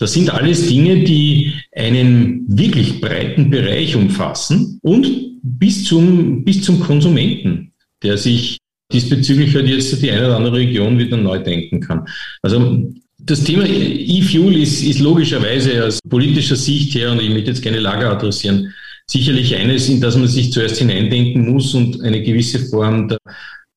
Das 0.00 0.14
sind 0.14 0.34
alles 0.34 0.66
Dinge, 0.66 1.04
die 1.04 1.52
einen 1.76 2.44
wirklich 2.48 3.00
breiten 3.00 3.50
Bereich 3.50 3.94
umfassen 3.94 4.80
und 4.82 5.06
bis 5.44 5.84
zum, 5.84 6.42
bis 6.42 6.62
zum 6.64 6.80
Konsumenten, 6.80 7.72
der 8.02 8.18
sich 8.18 8.58
diesbezüglich 8.92 9.54
halt 9.54 9.68
jetzt 9.68 10.00
die 10.02 10.10
eine 10.10 10.26
oder 10.26 10.36
andere 10.36 10.56
Region 10.56 10.98
wieder 10.98 11.16
neu 11.16 11.38
denken 11.38 11.80
kann. 11.80 12.06
Also 12.42 12.92
das 13.18 13.44
Thema 13.44 13.64
E-Fuel 13.66 14.56
ist, 14.56 14.82
ist 14.82 15.00
logischerweise 15.00 15.86
aus 15.86 16.00
politischer 16.08 16.56
Sicht 16.56 16.94
her, 16.94 17.12
und 17.12 17.20
ich 17.20 17.30
möchte 17.30 17.50
jetzt 17.50 17.62
keine 17.62 17.78
Lager 17.78 18.10
adressieren, 18.10 18.72
sicherlich 19.06 19.54
eines, 19.56 19.88
in 19.88 20.00
das 20.00 20.16
man 20.16 20.28
sich 20.28 20.52
zuerst 20.52 20.78
hineindenken 20.78 21.50
muss 21.50 21.74
und 21.74 22.00
eine 22.02 22.22
gewisse 22.22 22.58
Form 22.66 23.08
der 23.08 23.18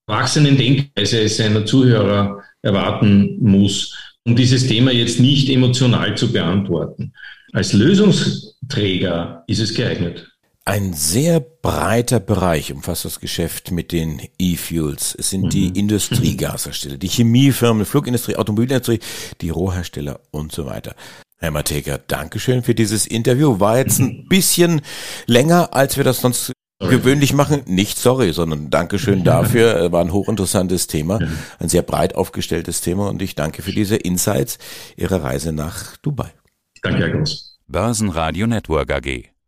erwachsenen 0.08 0.58
Denkweise 0.58 1.28
seiner 1.28 1.66
Zuhörer 1.66 2.42
erwarten 2.62 3.38
muss, 3.40 3.96
um 4.24 4.36
dieses 4.36 4.68
Thema 4.68 4.92
jetzt 4.92 5.20
nicht 5.20 5.50
emotional 5.50 6.16
zu 6.18 6.32
beantworten. 6.32 7.14
Als 7.54 7.74
Lösungsträger 7.74 9.44
ist 9.48 9.60
es 9.60 9.74
geeignet. 9.74 10.28
Ein 10.68 10.94
sehr 10.94 11.40
breiter 11.40 12.20
Bereich 12.20 12.74
umfasst 12.74 13.06
das 13.06 13.20
Geschäft 13.20 13.70
mit 13.70 13.92
den 13.92 14.20
E-Fuels. 14.40 15.14
Es 15.14 15.30
sind 15.30 15.44
mhm. 15.44 15.50
die 15.52 15.68
Industriegashersteller, 15.68 16.98
die 16.98 17.08
Chemiefirmen, 17.08 17.86
Flugindustrie, 17.86 18.36
Automobilindustrie, 18.36 19.00
die 19.42 19.52
Rohhersteller 19.52 20.22
und 20.32 20.52
so 20.52 20.66
weiter. 20.66 20.96
Herr 21.38 21.52
Mateka, 21.52 22.00
Dankeschön 22.08 22.64
für 22.64 22.74
dieses 22.74 23.06
Interview. 23.06 23.60
War 23.60 23.78
jetzt 23.78 24.00
ein 24.00 24.28
bisschen 24.28 24.82
länger, 25.28 25.76
als 25.76 25.98
wir 25.98 26.04
das 26.04 26.22
sonst 26.22 26.52
sorry. 26.82 26.98
gewöhnlich 26.98 27.34
machen. 27.34 27.62
Nicht 27.68 28.00
sorry, 28.00 28.34
sondern 28.34 28.72
Dankeschön 28.72 29.24
dafür. 29.24 29.92
War 29.92 30.02
ein 30.02 30.14
hochinteressantes 30.14 30.88
Thema, 30.88 31.20
ein 31.60 31.70
sehr 31.70 31.84
breit 31.84 32.16
aufgestelltes 32.16 32.82
Thema 32.82 33.10
und 33.10 33.22
ich 33.22 33.36
danke 33.36 33.62
für 33.62 33.72
diese 33.72 33.98
Insights 33.98 34.58
Ihrer 34.98 35.24
Reise 35.24 35.52
nach 35.52 35.98
Dubai. 35.98 36.34
Danke, 36.82 37.02
Herr 37.02 37.10
Groß. 37.12 37.60
Börsenradio 37.68 38.48
Network 38.48 38.92
AG. 38.92 39.35